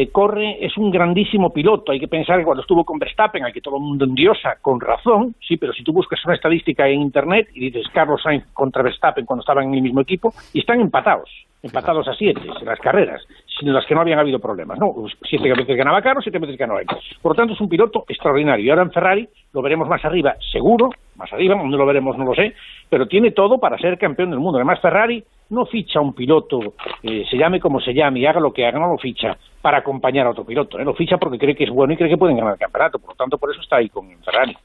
eh, 0.00 0.10
corre, 0.12 0.64
es 0.64 0.76
un 0.76 0.92
grandísimo 0.92 1.52
piloto. 1.52 1.90
Hay 1.90 1.98
que 1.98 2.06
pensar 2.06 2.38
que 2.38 2.44
cuando 2.44 2.60
estuvo 2.60 2.84
con 2.84 3.00
Verstappen, 3.00 3.44
al 3.44 3.52
que 3.52 3.60
todo 3.60 3.78
el 3.78 3.82
mundo 3.82 4.04
endiosa, 4.04 4.56
con 4.62 4.80
razón, 4.80 5.34
sí, 5.40 5.56
pero 5.56 5.72
si 5.72 5.82
tú 5.82 5.92
buscas 5.92 6.24
una 6.24 6.36
estadística 6.36 6.86
en 6.86 7.00
internet 7.00 7.48
y 7.52 7.68
dices 7.68 7.88
Carlos 7.92 8.22
Sainz 8.22 8.44
contra 8.52 8.84
Verstappen 8.84 9.26
cuando 9.26 9.40
estaban 9.40 9.64
en 9.64 9.74
el 9.74 9.82
mismo 9.82 10.00
equipo, 10.00 10.32
y 10.52 10.60
están 10.60 10.80
empatados, 10.80 11.28
empatados 11.64 12.06
a 12.06 12.14
siete 12.14 12.40
en 12.42 12.64
las 12.64 12.78
carreras, 12.78 13.26
sin 13.58 13.72
las 13.72 13.84
que 13.86 13.94
no 13.96 14.02
habían 14.02 14.20
habido 14.20 14.38
problemas, 14.38 14.78
¿no? 14.78 14.92
Pues 14.92 15.14
Siete 15.28 15.48
veces 15.48 15.76
ganaba 15.76 16.00
Carlos, 16.00 16.22
siete 16.22 16.38
veces 16.38 16.56
ganaba 16.56 16.80
él. 16.80 16.86
Por 17.20 17.32
lo 17.32 17.34
tanto, 17.34 17.54
es 17.54 17.60
un 17.60 17.68
piloto 17.68 18.04
extraordinario. 18.06 18.64
Y 18.64 18.70
ahora 18.70 18.82
en 18.82 18.92
Ferrari 18.92 19.28
lo 19.52 19.62
veremos 19.62 19.88
más 19.88 20.04
arriba, 20.04 20.36
seguro, 20.52 20.90
más 21.16 21.32
arriba, 21.32 21.56
donde 21.56 21.76
lo 21.76 21.84
veremos 21.84 22.16
no 22.16 22.24
lo 22.24 22.34
sé, 22.36 22.54
pero 22.88 23.08
tiene 23.08 23.32
todo 23.32 23.58
para 23.58 23.76
ser 23.78 23.98
campeón 23.98 24.30
del 24.30 24.38
mundo. 24.38 24.58
Además, 24.58 24.80
Ferrari 24.80 25.24
no 25.50 25.66
ficha 25.66 26.00
un 26.00 26.12
piloto, 26.14 26.74
eh, 27.02 27.24
se 27.30 27.36
llame 27.36 27.60
como 27.60 27.80
se 27.80 27.94
llame 27.94 28.20
y 28.20 28.26
haga 28.26 28.40
lo 28.40 28.52
que 28.52 28.66
haga, 28.66 28.78
no 28.78 28.88
lo 28.88 28.98
ficha 28.98 29.36
para 29.62 29.78
acompañar 29.78 30.26
a 30.26 30.30
otro 30.30 30.44
piloto, 30.44 30.78
¿eh? 30.78 30.84
lo 30.84 30.94
ficha 30.94 31.16
porque 31.16 31.38
cree 31.38 31.54
que 31.54 31.64
es 31.64 31.70
bueno 31.70 31.92
y 31.92 31.96
cree 31.96 32.10
que 32.10 32.16
pueden 32.16 32.36
ganar 32.36 32.54
el 32.54 32.58
campeonato, 32.58 32.98
por 32.98 33.10
lo 33.10 33.16
tanto, 33.16 33.38
por 33.38 33.50
eso 33.50 33.60
está 33.60 33.76
ahí 33.76 33.88
con 33.88 34.08
Ferrari. 34.24 34.56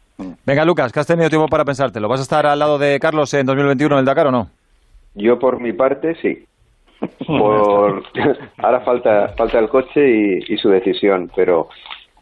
Venga, 0.45 0.65
Lucas, 0.65 0.91
que 0.91 0.99
has 0.99 1.07
tenido 1.07 1.29
tiempo 1.29 1.47
para 1.47 1.65
pensártelo. 1.65 2.07
¿Vas 2.07 2.19
a 2.19 2.23
estar 2.23 2.45
al 2.45 2.59
lado 2.59 2.77
de 2.77 2.99
Carlos 2.99 3.33
en 3.33 3.45
2021 3.45 3.95
en 3.95 3.99
el 3.99 4.05
Dakar 4.05 4.27
o 4.27 4.31
no? 4.31 4.49
Yo 5.15 5.39
por 5.39 5.59
mi 5.59 5.73
parte 5.73 6.15
sí. 6.21 6.45
por 7.27 8.03
ahora 8.57 8.81
falta 8.81 9.29
falta 9.29 9.59
el 9.59 9.69
coche 9.69 10.09
y, 10.09 10.53
y 10.53 10.57
su 10.57 10.69
decisión, 10.69 11.29
pero 11.35 11.67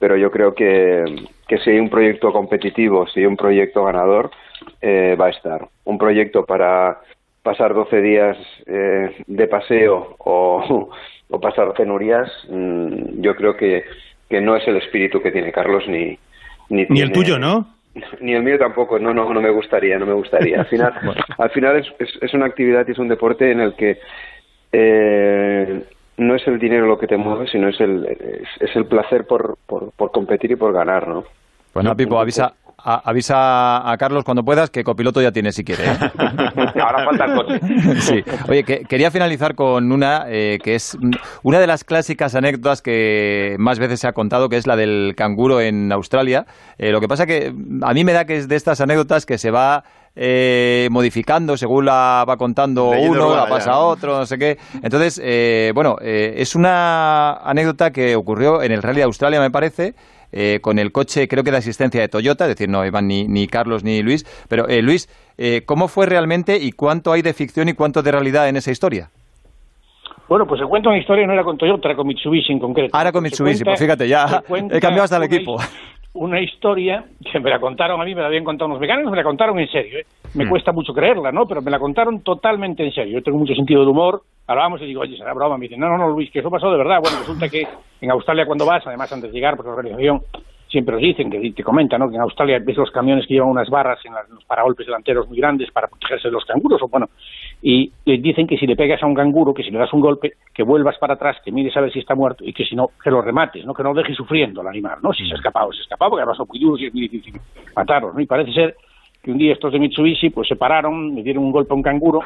pero 0.01 0.17
yo 0.17 0.31
creo 0.31 0.55
que, 0.55 1.05
que 1.47 1.59
si 1.59 1.69
hay 1.69 1.79
un 1.79 1.89
proyecto 1.89 2.33
competitivo, 2.33 3.05
si 3.07 3.19
hay 3.19 3.27
un 3.27 3.37
proyecto 3.37 3.83
ganador, 3.83 4.31
eh, 4.81 5.15
va 5.15 5.27
a 5.27 5.29
estar. 5.29 5.67
Un 5.83 5.99
proyecto 5.99 6.43
para 6.43 7.01
pasar 7.43 7.73
12 7.73 8.01
días 8.01 8.37
eh, 8.65 9.23
de 9.27 9.47
paseo 9.47 10.15
o, 10.19 10.89
o 11.29 11.39
pasar 11.39 11.73
penurias, 11.73 12.31
mm, 12.49 13.21
yo 13.21 13.35
creo 13.35 13.55
que, 13.55 13.83
que 14.29 14.41
no 14.41 14.55
es 14.55 14.67
el 14.67 14.77
espíritu 14.77 15.21
que 15.21 15.31
tiene 15.31 15.51
Carlos 15.51 15.83
ni 15.87 16.17
ni, 16.71 16.85
ni 16.89 17.01
el 17.01 17.11
tuyo, 17.11 17.37
¿no? 17.37 17.67
Ni 18.21 18.33
el 18.33 18.41
mío 18.41 18.57
tampoco, 18.57 18.97
no, 18.97 19.13
no, 19.13 19.31
no 19.33 19.41
me 19.41 19.49
gustaría, 19.49 19.99
no 19.99 20.05
me 20.05 20.13
gustaría. 20.13 20.61
Al 20.61 20.65
final, 20.67 20.93
al 21.37 21.49
final 21.49 21.75
es, 21.75 21.87
es, 21.99 22.09
es, 22.21 22.33
una 22.33 22.45
actividad 22.45 22.87
y 22.87 22.91
es 22.91 22.97
un 22.97 23.09
deporte 23.09 23.51
en 23.51 23.59
el 23.59 23.75
que 23.75 23.99
eh, 24.71 25.83
no 26.15 26.35
es 26.35 26.47
el 26.47 26.57
dinero 26.57 26.87
lo 26.87 26.97
que 26.97 27.07
te 27.07 27.17
mueve, 27.17 27.47
sino 27.47 27.67
es 27.67 27.81
el, 27.81 28.05
es, 28.05 28.47
es 28.61 28.75
el 28.77 28.85
placer 28.85 29.25
por, 29.25 29.57
por, 29.67 29.91
por, 29.91 30.11
competir 30.11 30.51
y 30.51 30.55
por 30.55 30.71
ganar, 30.71 31.05
¿no? 31.05 31.25
Pues 31.73 31.83
no, 31.83 31.95
Pipo, 31.95 32.17
avisa, 32.17 32.53
a, 32.83 33.01
avisa 33.09 33.91
a 33.91 33.97
Carlos 33.97 34.23
cuando 34.23 34.43
puedas 34.43 34.69
que 34.69 34.83
copiloto 34.83 35.21
ya 35.21 35.31
tiene 35.31 35.51
si 35.51 35.63
quiere. 35.63 35.85
¿eh? 35.85 35.97
Ahora 36.81 37.05
falta 37.05 37.25
el 37.25 37.35
coche. 37.35 38.01
Sí. 38.01 38.23
Oye, 38.49 38.63
que, 38.63 38.81
quería 38.81 39.11
finalizar 39.11 39.55
con 39.55 39.91
una 39.91 40.25
eh, 40.27 40.59
que 40.63 40.75
es 40.75 40.97
una 41.43 41.59
de 41.59 41.67
las 41.67 41.83
clásicas 41.83 42.35
anécdotas 42.35 42.81
que 42.81 43.55
más 43.59 43.79
veces 43.79 43.99
se 43.99 44.07
ha 44.07 44.13
contado, 44.13 44.49
que 44.49 44.57
es 44.57 44.67
la 44.67 44.75
del 44.75 45.13
canguro 45.15 45.61
en 45.61 45.91
Australia. 45.91 46.45
Eh, 46.77 46.91
lo 46.91 46.99
que 46.99 47.07
pasa 47.07 47.25
que 47.25 47.53
a 47.81 47.93
mí 47.93 48.03
me 48.03 48.13
da 48.13 48.25
que 48.25 48.37
es 48.37 48.47
de 48.47 48.55
estas 48.55 48.81
anécdotas 48.81 49.25
que 49.25 49.37
se 49.37 49.51
va 49.51 49.83
eh, 50.13 50.89
modificando 50.91 51.55
según 51.55 51.85
la 51.85 52.25
va 52.27 52.35
contando 52.35 52.91
Leyendo 52.91 53.27
uno, 53.27 53.35
la 53.35 53.47
pasa 53.47 53.71
ya, 53.71 53.77
¿no? 53.77 53.87
otro, 53.87 54.17
no 54.17 54.25
sé 54.25 54.37
qué. 54.37 54.57
Entonces, 54.83 55.21
eh, 55.23 55.71
bueno, 55.73 55.95
eh, 56.01 56.33
es 56.37 56.55
una 56.55 57.33
anécdota 57.35 57.91
que 57.91 58.15
ocurrió 58.17 58.61
en 58.61 58.73
el 58.73 58.81
Rally 58.81 58.97
de 58.97 59.03
Australia, 59.03 59.39
me 59.39 59.51
parece. 59.51 59.93
Eh, 60.31 60.59
con 60.61 60.79
el 60.79 60.91
coche, 60.91 61.27
creo 61.27 61.43
que 61.43 61.51
de 61.51 61.57
asistencia 61.57 62.01
de 62.01 62.07
Toyota, 62.07 62.45
es 62.45 62.49
decir, 62.49 62.69
no 62.69 62.85
iban 62.85 63.07
ni, 63.07 63.25
ni 63.27 63.47
Carlos 63.47 63.83
ni 63.83 64.01
Luis. 64.01 64.25
Pero, 64.47 64.67
eh, 64.67 64.81
Luis, 64.81 65.09
eh, 65.37 65.63
¿cómo 65.65 65.87
fue 65.87 66.05
realmente 66.05 66.57
y 66.57 66.71
cuánto 66.71 67.11
hay 67.11 67.21
de 67.21 67.33
ficción 67.33 67.69
y 67.69 67.73
cuánto 67.73 68.01
de 68.03 68.11
realidad 68.11 68.47
en 68.49 68.57
esa 68.57 68.71
historia? 68.71 69.09
Bueno, 70.29 70.45
pues 70.47 70.61
se 70.61 70.65
cuenta 70.67 70.87
una 70.89 70.97
historia, 70.97 71.27
no 71.27 71.33
era 71.33 71.43
con 71.43 71.57
Toyota, 71.57 71.89
era 71.89 71.95
con 71.97 72.07
Mitsubishi 72.07 72.53
en 72.53 72.59
concreto. 72.59 72.95
Ahora 72.95 73.11
con 73.11 73.21
Mitsubishi, 73.23 73.63
cuenta- 73.65 73.71
pues 73.71 73.79
fíjate, 73.81 74.07
ya 74.07 74.41
he 74.71 74.79
cambiado 74.79 75.03
hasta 75.03 75.17
el 75.17 75.23
equipo. 75.23 75.57
Una 76.13 76.41
historia 76.41 77.05
que 77.31 77.39
me 77.39 77.49
la 77.49 77.59
contaron 77.59 78.01
a 78.01 78.03
mí, 78.03 78.13
me 78.13 78.19
la 78.21 78.27
habían 78.27 78.43
contado 78.43 78.67
unos 78.67 78.81
mecánicos, 78.81 79.11
me 79.11 79.17
la 79.17 79.23
contaron 79.23 79.57
en 79.59 79.69
serio. 79.69 79.99
¿eh? 79.99 80.05
Me 80.33 80.45
Mm. 80.45 80.49
cuesta 80.49 80.71
mucho 80.73 80.93
creerla, 80.93 81.31
¿no? 81.31 81.45
Pero 81.47 81.61
me 81.61 81.71
la 81.71 81.79
contaron 81.79 82.19
totalmente 82.21 82.83
en 82.85 82.91
serio. 82.91 83.13
Yo 83.19 83.23
tengo 83.23 83.37
mucho 83.37 83.53
sentido 83.55 83.79
del 83.79 83.89
humor. 83.89 84.21
Hablábamos 84.47 84.81
y 84.81 84.85
digo, 84.87 85.01
oye, 85.01 85.15
será 85.15 85.33
broma. 85.33 85.57
Me 85.57 85.63
dicen, 85.67 85.79
no, 85.79 85.87
no, 85.87 85.97
no, 85.97 86.09
Luis, 86.09 86.29
que 86.29 86.39
eso 86.39 86.51
pasó 86.51 86.69
de 86.69 86.77
verdad. 86.77 86.99
Bueno, 87.01 87.17
resulta 87.19 87.47
que 87.47 87.65
en 88.01 88.11
Australia 88.11 88.45
cuando 88.45 88.65
vas, 88.65 88.85
además 88.85 89.11
antes 89.13 89.31
de 89.31 89.37
llegar, 89.37 89.55
por 89.55 89.65
la 89.67 89.71
organización, 89.73 90.21
siempre 90.67 90.95
os 90.95 91.01
dicen, 91.01 91.29
que 91.31 91.51
te 91.51 91.63
comentan, 91.63 91.99
¿no? 92.01 92.09
Que 92.09 92.15
en 92.15 92.21
Australia 92.21 92.59
ves 92.61 92.75
los 92.77 92.91
camiones 92.91 93.25
que 93.25 93.35
llevan 93.35 93.49
unas 93.49 93.69
barras 93.69 93.99
en, 94.05 94.13
las- 94.13 94.27
en 94.27 94.35
los 94.35 94.43
paragolpes 94.45 94.85
delanteros 94.85 95.27
muy 95.29 95.37
grandes 95.37 95.71
para 95.71 95.87
protegerse 95.87 96.27
de 96.27 96.33
los 96.33 96.43
canguros, 96.45 96.81
o 96.81 96.87
bueno, 96.89 97.07
y 97.61 97.91
les 98.05 98.21
dicen 98.21 98.47
que 98.47 98.57
si 98.57 98.65
le 98.65 98.75
pegas 98.75 99.01
a 99.03 99.05
un 99.05 99.13
canguro, 99.13 99.53
que 99.53 99.63
si 99.63 99.69
le 99.69 99.77
das 99.77 99.93
un 99.93 100.01
golpe, 100.01 100.33
que 100.53 100.63
vuelvas 100.63 100.97
para 100.97 101.13
atrás, 101.13 101.37
que 101.43 101.51
mires 101.51 101.75
a 101.77 101.81
ver 101.81 101.91
si 101.91 101.99
está 101.99 102.15
muerto 102.15 102.43
y 102.43 102.53
que 102.53 102.65
si 102.65 102.75
no, 102.75 102.89
que 103.03 103.11
lo 103.11 103.21
remates, 103.21 103.65
¿no? 103.65 103.73
Que 103.73 103.83
no 103.83 103.93
lo 103.93 104.01
dejes 104.01 104.17
sufriendo 104.17 104.61
al 104.61 104.67
animal, 104.67 104.97
¿no? 105.03 105.13
Si 105.13 105.25
se 105.27 105.33
ha 105.33 105.35
escapado, 105.35 105.71
se 105.71 105.79
ha 105.79 105.83
escapado, 105.83 106.11
porque 106.11 106.21
además 106.21 106.37
son 106.37 106.47
muy 106.49 106.59
duros 106.59 106.81
y 106.81 106.87
es 106.87 106.93
muy 106.93 107.07
difícil 107.07 107.39
matarlos, 107.75 108.15
¿no? 108.15 108.19
Y 108.19 108.25
parece 108.25 108.51
ser 108.51 108.75
que 109.21 109.31
un 109.31 109.37
día 109.37 109.53
estos 109.53 109.71
de 109.71 109.79
Mitsubishi 109.79 110.31
pues 110.31 110.47
se 110.47 110.55
pararon, 110.55 111.13
le 111.13 111.21
dieron 111.21 111.43
un 111.43 111.51
golpe 111.51 111.73
a 111.73 111.75
un 111.75 111.83
canguro, 111.83 112.21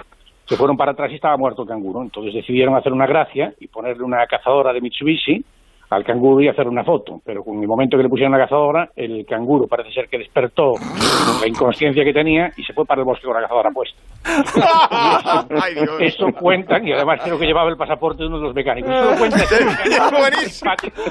se 0.45 0.55
fueron 0.55 0.77
para 0.77 0.91
atrás 0.91 1.11
y 1.11 1.15
estaba 1.15 1.35
muerto 1.35 1.63
el 1.63 1.67
canguro. 1.67 2.01
Entonces 2.01 2.33
decidieron 2.33 2.75
hacer 2.75 2.93
una 2.93 3.07
gracia 3.07 3.53
y 3.59 3.67
ponerle 3.67 4.03
una 4.03 4.25
cazadora 4.27 4.71
de 4.71 4.81
Mitsubishi 4.81 5.43
al 5.89 6.03
canguro 6.03 6.41
y 6.41 6.47
hacer 6.47 6.67
una 6.67 6.83
foto. 6.83 7.21
Pero 7.25 7.43
con 7.43 7.61
el 7.61 7.67
momento 7.67 7.97
que 7.97 8.03
le 8.03 8.09
pusieron 8.09 8.31
la 8.31 8.39
cazadora, 8.39 8.89
el 8.95 9.25
canguro 9.25 9.67
parece 9.67 9.91
ser 9.91 10.07
que 10.07 10.17
despertó 10.17 10.73
la 11.41 11.47
inconsciencia 11.47 12.03
que 12.03 12.13
tenía 12.13 12.51
y 12.55 12.63
se 12.63 12.73
fue 12.73 12.85
para 12.85 13.01
el 13.01 13.05
bosque 13.05 13.25
con 13.25 13.35
la 13.35 13.41
cazadora 13.41 13.71
puesta. 13.71 13.99
Ay, 15.61 15.73
Dios. 15.75 15.89
Eso 15.99 16.27
cuentan, 16.39 16.87
y 16.87 16.93
además 16.93 17.19
creo 17.23 17.37
que 17.37 17.45
llevaba 17.45 17.69
el 17.69 17.77
pasaporte 17.77 18.23
de 18.23 18.27
uno 18.27 18.37
de 18.39 18.43
los 18.45 18.55
mecánicos. 18.55 18.91
Eso 18.91 19.11
lo 19.11 19.17
cuenta 19.17 19.37
mecánico 19.37 20.11
Buenísimo. 20.19 20.49
simpático. 20.49 21.01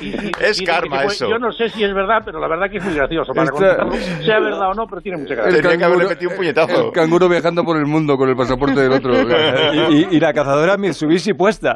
Y- 0.00 0.06
y- 0.06 0.30
Es 0.40 0.62
karma 0.62 1.04
eso. 1.04 1.28
Yo 1.28 1.38
no 1.38 1.52
sé 1.52 1.68
si 1.70 1.82
es 1.84 1.92
verdad, 1.94 2.22
pero 2.24 2.38
la 2.40 2.48
verdad 2.48 2.70
que 2.70 2.78
es 2.78 2.84
muy 2.84 2.94
gracioso. 2.94 3.32
Para 3.34 3.50
Esta- 3.50 4.22
sea 4.24 4.40
verdad 4.40 4.70
o 4.70 4.74
no, 4.74 4.86
pero 4.86 5.00
tiene 5.02 5.18
mucha 5.18 5.34
gracia. 5.34 5.60
Tenía 5.62 5.76
que 5.78 5.84
haberle 5.84 6.06
metido 6.06 6.30
un 6.30 6.36
puñetazo. 6.36 6.86
El 6.86 6.92
canguro 6.92 7.28
viajando 7.28 7.64
por 7.64 7.76
el 7.76 7.86
mundo 7.86 8.16
con 8.16 8.28
el 8.28 8.36
pasaporte 8.36 8.80
del 8.80 8.92
otro. 8.92 9.12
y, 9.90 9.94
y- 9.94 10.08
y 10.12 10.20
la 10.20 10.32
cazadora 10.32 10.76
Mitsubishi 10.76 11.32
puesta. 11.34 11.74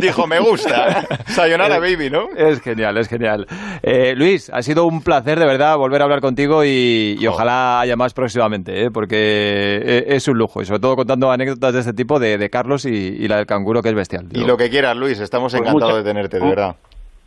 Dijo, 0.00 0.26
me 0.26 0.40
gusta. 0.40 1.06
Sayonara, 1.26 1.78
baby, 1.78 2.10
¿no? 2.10 2.28
Es 2.36 2.60
genial, 2.60 2.96
es 2.98 3.08
genial. 3.08 3.46
Eh, 3.82 4.14
Luis, 4.16 4.50
ha 4.52 4.62
sido 4.62 4.84
un 4.86 5.02
placer 5.02 5.38
de 5.38 5.46
verdad 5.46 5.76
volver 5.76 6.00
a 6.00 6.04
hablar 6.04 6.20
contigo 6.20 6.64
y, 6.64 7.16
y 7.18 7.26
Oh. 7.26 7.30
ojalá 7.32 7.80
haya 7.80 7.96
más 7.96 8.12
próximamente, 8.14 8.84
¿eh? 8.84 8.90
porque 8.90 9.16
eh, 9.84 9.91
es 9.98 10.28
un 10.28 10.38
lujo 10.38 10.62
y 10.62 10.64
sobre 10.64 10.80
todo 10.80 10.96
contando 10.96 11.30
anécdotas 11.30 11.72
de 11.74 11.80
este 11.80 11.92
tipo 11.92 12.18
de, 12.18 12.38
de 12.38 12.50
Carlos 12.50 12.84
y, 12.84 12.90
y 12.90 13.28
la 13.28 13.36
del 13.36 13.46
canguro 13.46 13.82
que 13.82 13.88
es 13.90 13.94
bestial. 13.94 14.26
Y 14.32 14.44
lo 14.44 14.56
que 14.56 14.70
quieras, 14.70 14.96
Luis. 14.96 15.20
Estamos 15.20 15.52
Pues 15.52 15.60
encantados 15.62 15.92
mucha- 15.92 16.02
de 16.02 16.10
tenerte, 16.10 16.38
de 16.40 16.48
verdad. 16.48 16.76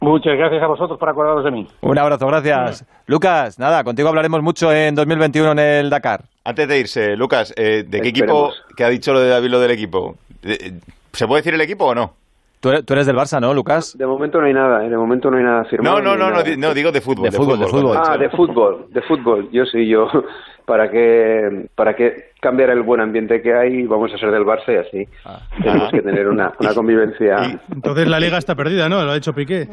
Muchas 0.01 0.37
gracias 0.37 0.61
a 0.61 0.67
vosotros 0.67 0.99
por 0.99 1.09
acordaros 1.09 1.43
de 1.45 1.51
mí. 1.51 1.67
Un 1.81 1.97
abrazo, 1.97 2.27
gracias. 2.27 2.85
Lucas, 3.07 3.57
nada, 3.57 3.83
contigo 3.83 4.09
hablaremos 4.09 4.41
mucho 4.43 4.71
en 4.71 4.93
2021 4.93 5.53
en 5.53 5.59
el 5.59 5.89
Dakar. 5.89 6.23
Antes 6.43 6.67
de 6.67 6.79
irse, 6.79 7.15
Lucas, 7.15 7.53
eh, 7.55 7.83
¿de 7.87 8.01
qué 8.01 8.09
equipo, 8.09 8.51
que 8.75 8.83
ha 8.83 8.89
dicho 8.89 9.13
lo 9.13 9.19
de 9.21 9.29
David, 9.29 9.49
lo 9.49 9.59
del 9.59 9.71
equipo? 9.71 10.15
Eh, 10.43 10.73
¿Se 11.13 11.25
puede 11.25 11.39
decir 11.41 11.53
el 11.55 11.61
equipo 11.61 11.85
o 11.85 11.95
no? 11.95 12.13
Tú 12.59 12.69
eres, 12.69 13.05
del 13.05 13.15
Barça, 13.15 13.39
¿no, 13.39 13.53
Lucas? 13.53 13.95
De 13.97 14.05
momento 14.07 14.39
no 14.41 14.47
hay 14.47 14.53
nada, 14.53 14.83
¿eh? 14.85 14.89
de 14.89 14.97
momento 14.97 15.29
no 15.29 15.37
hay 15.37 15.43
nada 15.43 15.65
firmado. 15.65 16.01
No, 16.01 16.15
no, 16.15 16.17
no, 16.17 16.43
no, 16.43 16.55
no, 16.57 16.73
digo 16.73 16.91
de 16.91 16.99
fútbol. 16.99 17.29
De 17.29 17.31
fútbol, 17.31 17.59
de 17.59 17.67
fútbol. 17.67 17.97
Ah, 18.03 18.17
de 18.17 18.29
fútbol, 18.29 18.87
de 18.89 19.01
fútbol. 19.03 19.49
Yo 19.51 19.65
sí, 19.65 19.87
yo. 19.87 20.07
Para 20.65 20.89
que, 20.89 21.67
para 21.75 21.95
que 21.95 22.31
cambiar 22.45 22.69
el 22.69 22.83
buen 22.83 23.01
ambiente 23.01 23.41
que 23.41 23.53
hay, 23.53 23.83
vamos 23.87 24.11
a 24.13 24.17
ser 24.17 24.29
del 24.31 24.43
Barça 24.43 24.73
y 24.73 24.77
así. 24.77 25.11
Tenemos 25.61 25.91
que 25.91 26.01
tener 26.01 26.27
una, 26.27 26.53
una 26.59 26.73
convivencia. 26.75 27.59
Entonces 27.73 28.07
la 28.07 28.19
liga 28.19 28.37
está 28.37 28.53
perdida, 28.55 28.87
¿no? 28.87 29.03
Lo 29.03 29.11
ha 29.11 29.17
hecho 29.17 29.33
Piqué. 29.33 29.67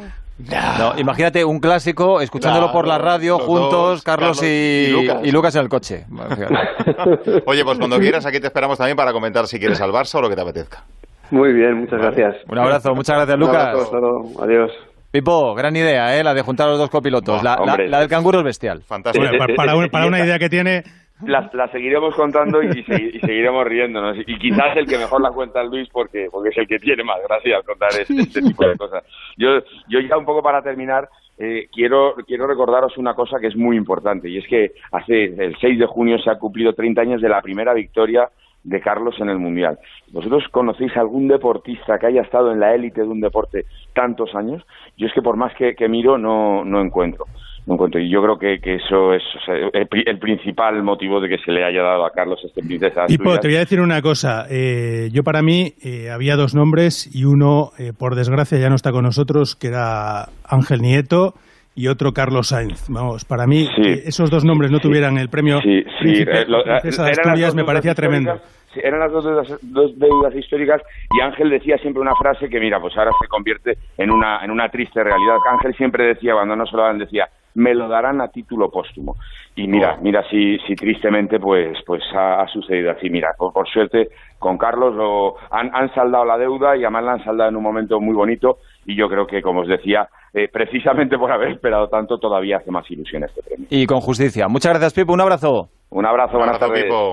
No, 0.78 0.98
imagínate 0.98 1.44
un 1.44 1.60
clásico, 1.60 2.20
escuchándolo 2.20 2.66
Claro, 2.66 2.78
por 2.78 2.88
la 2.88 2.98
radio 2.98 3.38
juntos, 3.38 3.70
dos, 3.70 4.02
Carlos, 4.02 4.40
Carlos 4.40 4.42
y, 4.42 4.46
y 4.46 4.90
Lucas. 4.92 5.20
y 5.24 5.30
Lucas 5.30 5.54
en 5.56 5.62
el 5.62 5.68
coche. 5.68 6.04
Oye, 7.46 7.64
pues 7.64 7.78
cuando 7.78 7.98
quieras, 7.98 8.24
aquí 8.26 8.40
te 8.40 8.46
esperamos 8.46 8.78
también 8.78 8.96
para 8.96 9.12
comentar 9.12 9.46
si 9.46 9.58
quieres 9.58 9.80
al 9.80 9.90
Barça 9.90 10.16
o 10.16 10.22
lo 10.22 10.28
que 10.28 10.34
te 10.36 10.40
apetezca. 10.42 10.82
Muy 11.30 11.52
bien, 11.52 11.80
muchas 11.80 12.00
gracias. 12.00 12.36
Un 12.48 12.58
abrazo, 12.58 12.94
muchas 12.94 13.16
gracias, 13.16 13.36
Un 13.36 13.42
abrazo, 13.44 13.70
Lucas. 13.72 13.84
hasta 13.84 13.98
luego. 13.98 14.42
Adiós. 14.42 14.70
Pipo, 15.10 15.54
gran 15.54 15.76
idea, 15.76 16.18
¿eh? 16.18 16.24
La 16.24 16.32
de 16.34 16.40
juntar 16.42 16.68
a 16.68 16.70
los 16.70 16.78
dos 16.78 16.88
copilotos. 16.90 17.42
La, 17.42 17.56
la- 17.56 17.62
hombre. 17.62 17.88
la 17.88 18.00
del 18.00 18.08
canguro 18.08 18.38
es 18.38 18.44
bestial. 18.44 18.82
Fantástico. 18.82 19.24
Bueno, 19.26 19.38
pa- 19.46 19.54
para, 19.54 19.76
un- 19.76 19.88
para 19.90 20.06
una 20.06 20.24
idea 20.24 20.38
que 20.38 20.48
tiene, 20.48 20.82
La, 21.26 21.50
la 21.52 21.68
seguiremos 21.68 22.14
contando 22.14 22.62
y, 22.62 22.68
y 23.14 23.20
seguiremos 23.20 23.66
riéndonos. 23.66 24.16
Y 24.26 24.38
quizás 24.38 24.76
el 24.76 24.86
que 24.86 24.98
mejor 24.98 25.20
la 25.20 25.30
cuenta 25.30 25.62
es 25.62 25.70
Luis 25.70 25.88
porque, 25.90 26.28
porque 26.30 26.50
es 26.50 26.58
el 26.58 26.66
que 26.66 26.78
tiene 26.78 27.04
más 27.04 27.18
gracia 27.28 27.56
al 27.56 27.64
contar 27.64 27.90
este, 27.90 28.14
este 28.14 28.42
tipo 28.42 28.66
de 28.66 28.76
cosas. 28.76 29.04
Yo, 29.36 29.60
yo 29.88 30.00
ya 30.00 30.16
un 30.16 30.24
poco 30.24 30.42
para 30.42 30.62
terminar, 30.62 31.08
eh, 31.38 31.68
quiero, 31.72 32.14
quiero 32.26 32.46
recordaros 32.46 32.96
una 32.98 33.14
cosa 33.14 33.38
que 33.40 33.48
es 33.48 33.56
muy 33.56 33.76
importante 33.76 34.28
y 34.28 34.38
es 34.38 34.46
que 34.46 34.72
hace 34.90 35.24
el 35.24 35.56
6 35.60 35.78
de 35.78 35.86
junio 35.86 36.18
se 36.18 36.30
ha 36.30 36.38
cumplido 36.38 36.72
30 36.72 37.00
años 37.00 37.22
de 37.22 37.28
la 37.28 37.40
primera 37.40 37.74
victoria 37.74 38.28
de 38.64 38.80
Carlos 38.80 39.16
en 39.18 39.28
el 39.28 39.38
Mundial. 39.38 39.78
¿Vosotros 40.12 40.44
conocéis 40.50 40.96
algún 40.96 41.28
deportista 41.28 41.98
que 41.98 42.06
haya 42.06 42.22
estado 42.22 42.52
en 42.52 42.60
la 42.60 42.74
élite 42.74 43.00
de 43.00 43.08
un 43.08 43.20
deporte 43.20 43.64
tantos 43.92 44.34
años? 44.34 44.62
Yo 44.96 45.06
es 45.06 45.12
que 45.12 45.22
por 45.22 45.36
más 45.36 45.54
que, 45.54 45.74
que 45.74 45.88
miro 45.88 46.18
no, 46.18 46.64
no 46.64 46.80
encuentro. 46.80 47.26
No 47.66 47.74
encuentro. 47.74 48.00
Y 48.00 48.10
yo 48.10 48.20
creo 48.22 48.38
que, 48.38 48.58
que 48.60 48.74
eso 48.74 49.14
es 49.14 49.22
o 49.40 49.44
sea, 49.44 49.54
el, 49.72 49.86
pri- 49.86 50.02
el 50.06 50.18
principal 50.18 50.82
motivo 50.82 51.20
de 51.20 51.28
que 51.28 51.38
se 51.38 51.52
le 51.52 51.64
haya 51.64 51.82
dado 51.82 52.04
a 52.04 52.10
Carlos 52.10 52.40
este 52.44 52.60
princesa 52.62 53.04
Asturias. 53.04 53.40
te 53.40 53.48
voy 53.48 53.56
a 53.56 53.60
decir 53.60 53.80
una 53.80 54.02
cosa. 54.02 54.46
Eh, 54.50 55.10
yo 55.12 55.22
para 55.22 55.42
mí 55.42 55.74
eh, 55.82 56.10
había 56.10 56.34
dos 56.34 56.54
nombres 56.56 57.08
y 57.14 57.24
uno, 57.24 57.70
eh, 57.78 57.92
por 57.96 58.16
desgracia, 58.16 58.58
ya 58.58 58.68
no 58.68 58.74
está 58.74 58.90
con 58.90 59.04
nosotros, 59.04 59.54
que 59.54 59.68
era 59.68 60.24
Ángel 60.44 60.80
Nieto 60.82 61.34
y 61.76 61.86
otro 61.86 62.12
Carlos 62.12 62.48
Sainz. 62.48 62.86
Vamos, 62.88 63.24
para 63.24 63.46
mí, 63.46 63.68
Sí. 63.76 64.00
esos 64.06 64.28
dos 64.28 64.44
nombres 64.44 64.70
no 64.72 64.80
tuvieran 64.80 65.16
el 65.16 65.28
premio 65.28 65.60
Sí, 65.62 65.84
sí, 66.02 66.24
eh, 66.26 66.44
lo- 66.48 66.64
Princesa 66.64 67.04
de 67.04 67.10
eran 67.12 67.16
las 67.16 67.18
Asturias 67.28 67.46
dos 67.48 67.54
me 67.54 67.62
deudas 67.62 67.66
parecía 67.74 67.94
tremendo. 67.94 68.40
eran 68.74 68.98
las 69.00 69.12
dos 69.12 69.24
deudas, 69.24 69.58
dos 69.62 69.98
deudas 69.98 70.34
históricas 70.34 70.82
y 71.16 71.20
Ángel 71.22 71.48
decía 71.48 71.78
siempre 71.78 72.02
una 72.02 72.16
frase 72.16 72.48
que, 72.48 72.58
mira, 72.58 72.80
pues 72.80 72.96
ahora 72.98 73.12
se 73.22 73.28
convierte 73.28 73.78
en 73.98 74.10
una, 74.10 74.44
en 74.44 74.50
una 74.50 74.68
triste 74.68 75.02
realidad. 75.04 75.36
Ángel 75.50 75.74
siempre 75.76 76.06
decía, 76.06 76.32
cuando 76.34 76.56
no 76.56 76.66
se 76.66 76.76
lo 76.76 76.82
dan, 76.82 76.98
decía, 76.98 77.28
me 77.54 77.74
lo 77.74 77.88
darán 77.88 78.20
a 78.20 78.28
título 78.28 78.70
póstumo. 78.70 79.16
Y 79.54 79.66
mira, 79.68 79.96
Oh. 79.98 80.02
mira 80.02 80.22
si, 80.30 80.58
si 80.66 80.74
tristemente 80.74 81.38
pues, 81.38 81.76
pues 81.86 82.02
ha, 82.14 82.42
ha 82.42 82.48
sucedido 82.48 82.90
así. 82.92 83.10
Mira, 83.10 83.34
por, 83.36 83.52
por 83.52 83.68
suerte 83.68 84.08
con 84.38 84.58
Carlos 84.58 84.94
lo, 84.94 85.34
han, 85.50 85.70
han 85.74 85.92
saldado 85.94 86.24
la 86.24 86.38
deuda 86.38 86.76
y 86.76 86.80
además 86.84 87.04
la 87.04 87.12
han 87.12 87.24
saldado 87.24 87.50
en 87.50 87.56
un 87.56 87.62
momento 87.62 88.00
muy 88.00 88.14
bonito 88.14 88.58
y 88.86 88.96
yo 88.96 89.08
creo 89.08 89.26
que, 89.26 89.40
como 89.42 89.60
os 89.60 89.68
decía, 89.68 90.08
eh, 90.34 90.48
precisamente 90.52 91.18
por 91.18 91.30
haber 91.30 91.50
esperado 91.52 91.88
tanto, 91.88 92.18
todavía 92.18 92.56
hace 92.56 92.70
más 92.70 92.90
ilusión 92.90 93.22
este 93.24 93.42
premio. 93.42 93.66
Y 93.70 93.86
con 93.86 94.00
justicia. 94.00 94.48
Muchas 94.48 94.72
gracias, 94.72 94.94
Pipo. 94.94 95.12
Un 95.12 95.20
abrazo. 95.20 95.68
Un 95.90 96.06
abrazo, 96.06 96.32
Un 96.32 96.38
buenas 96.38 96.56
abrazo, 96.56 96.72
tardes. 96.72 96.84
Pipo. 96.84 97.10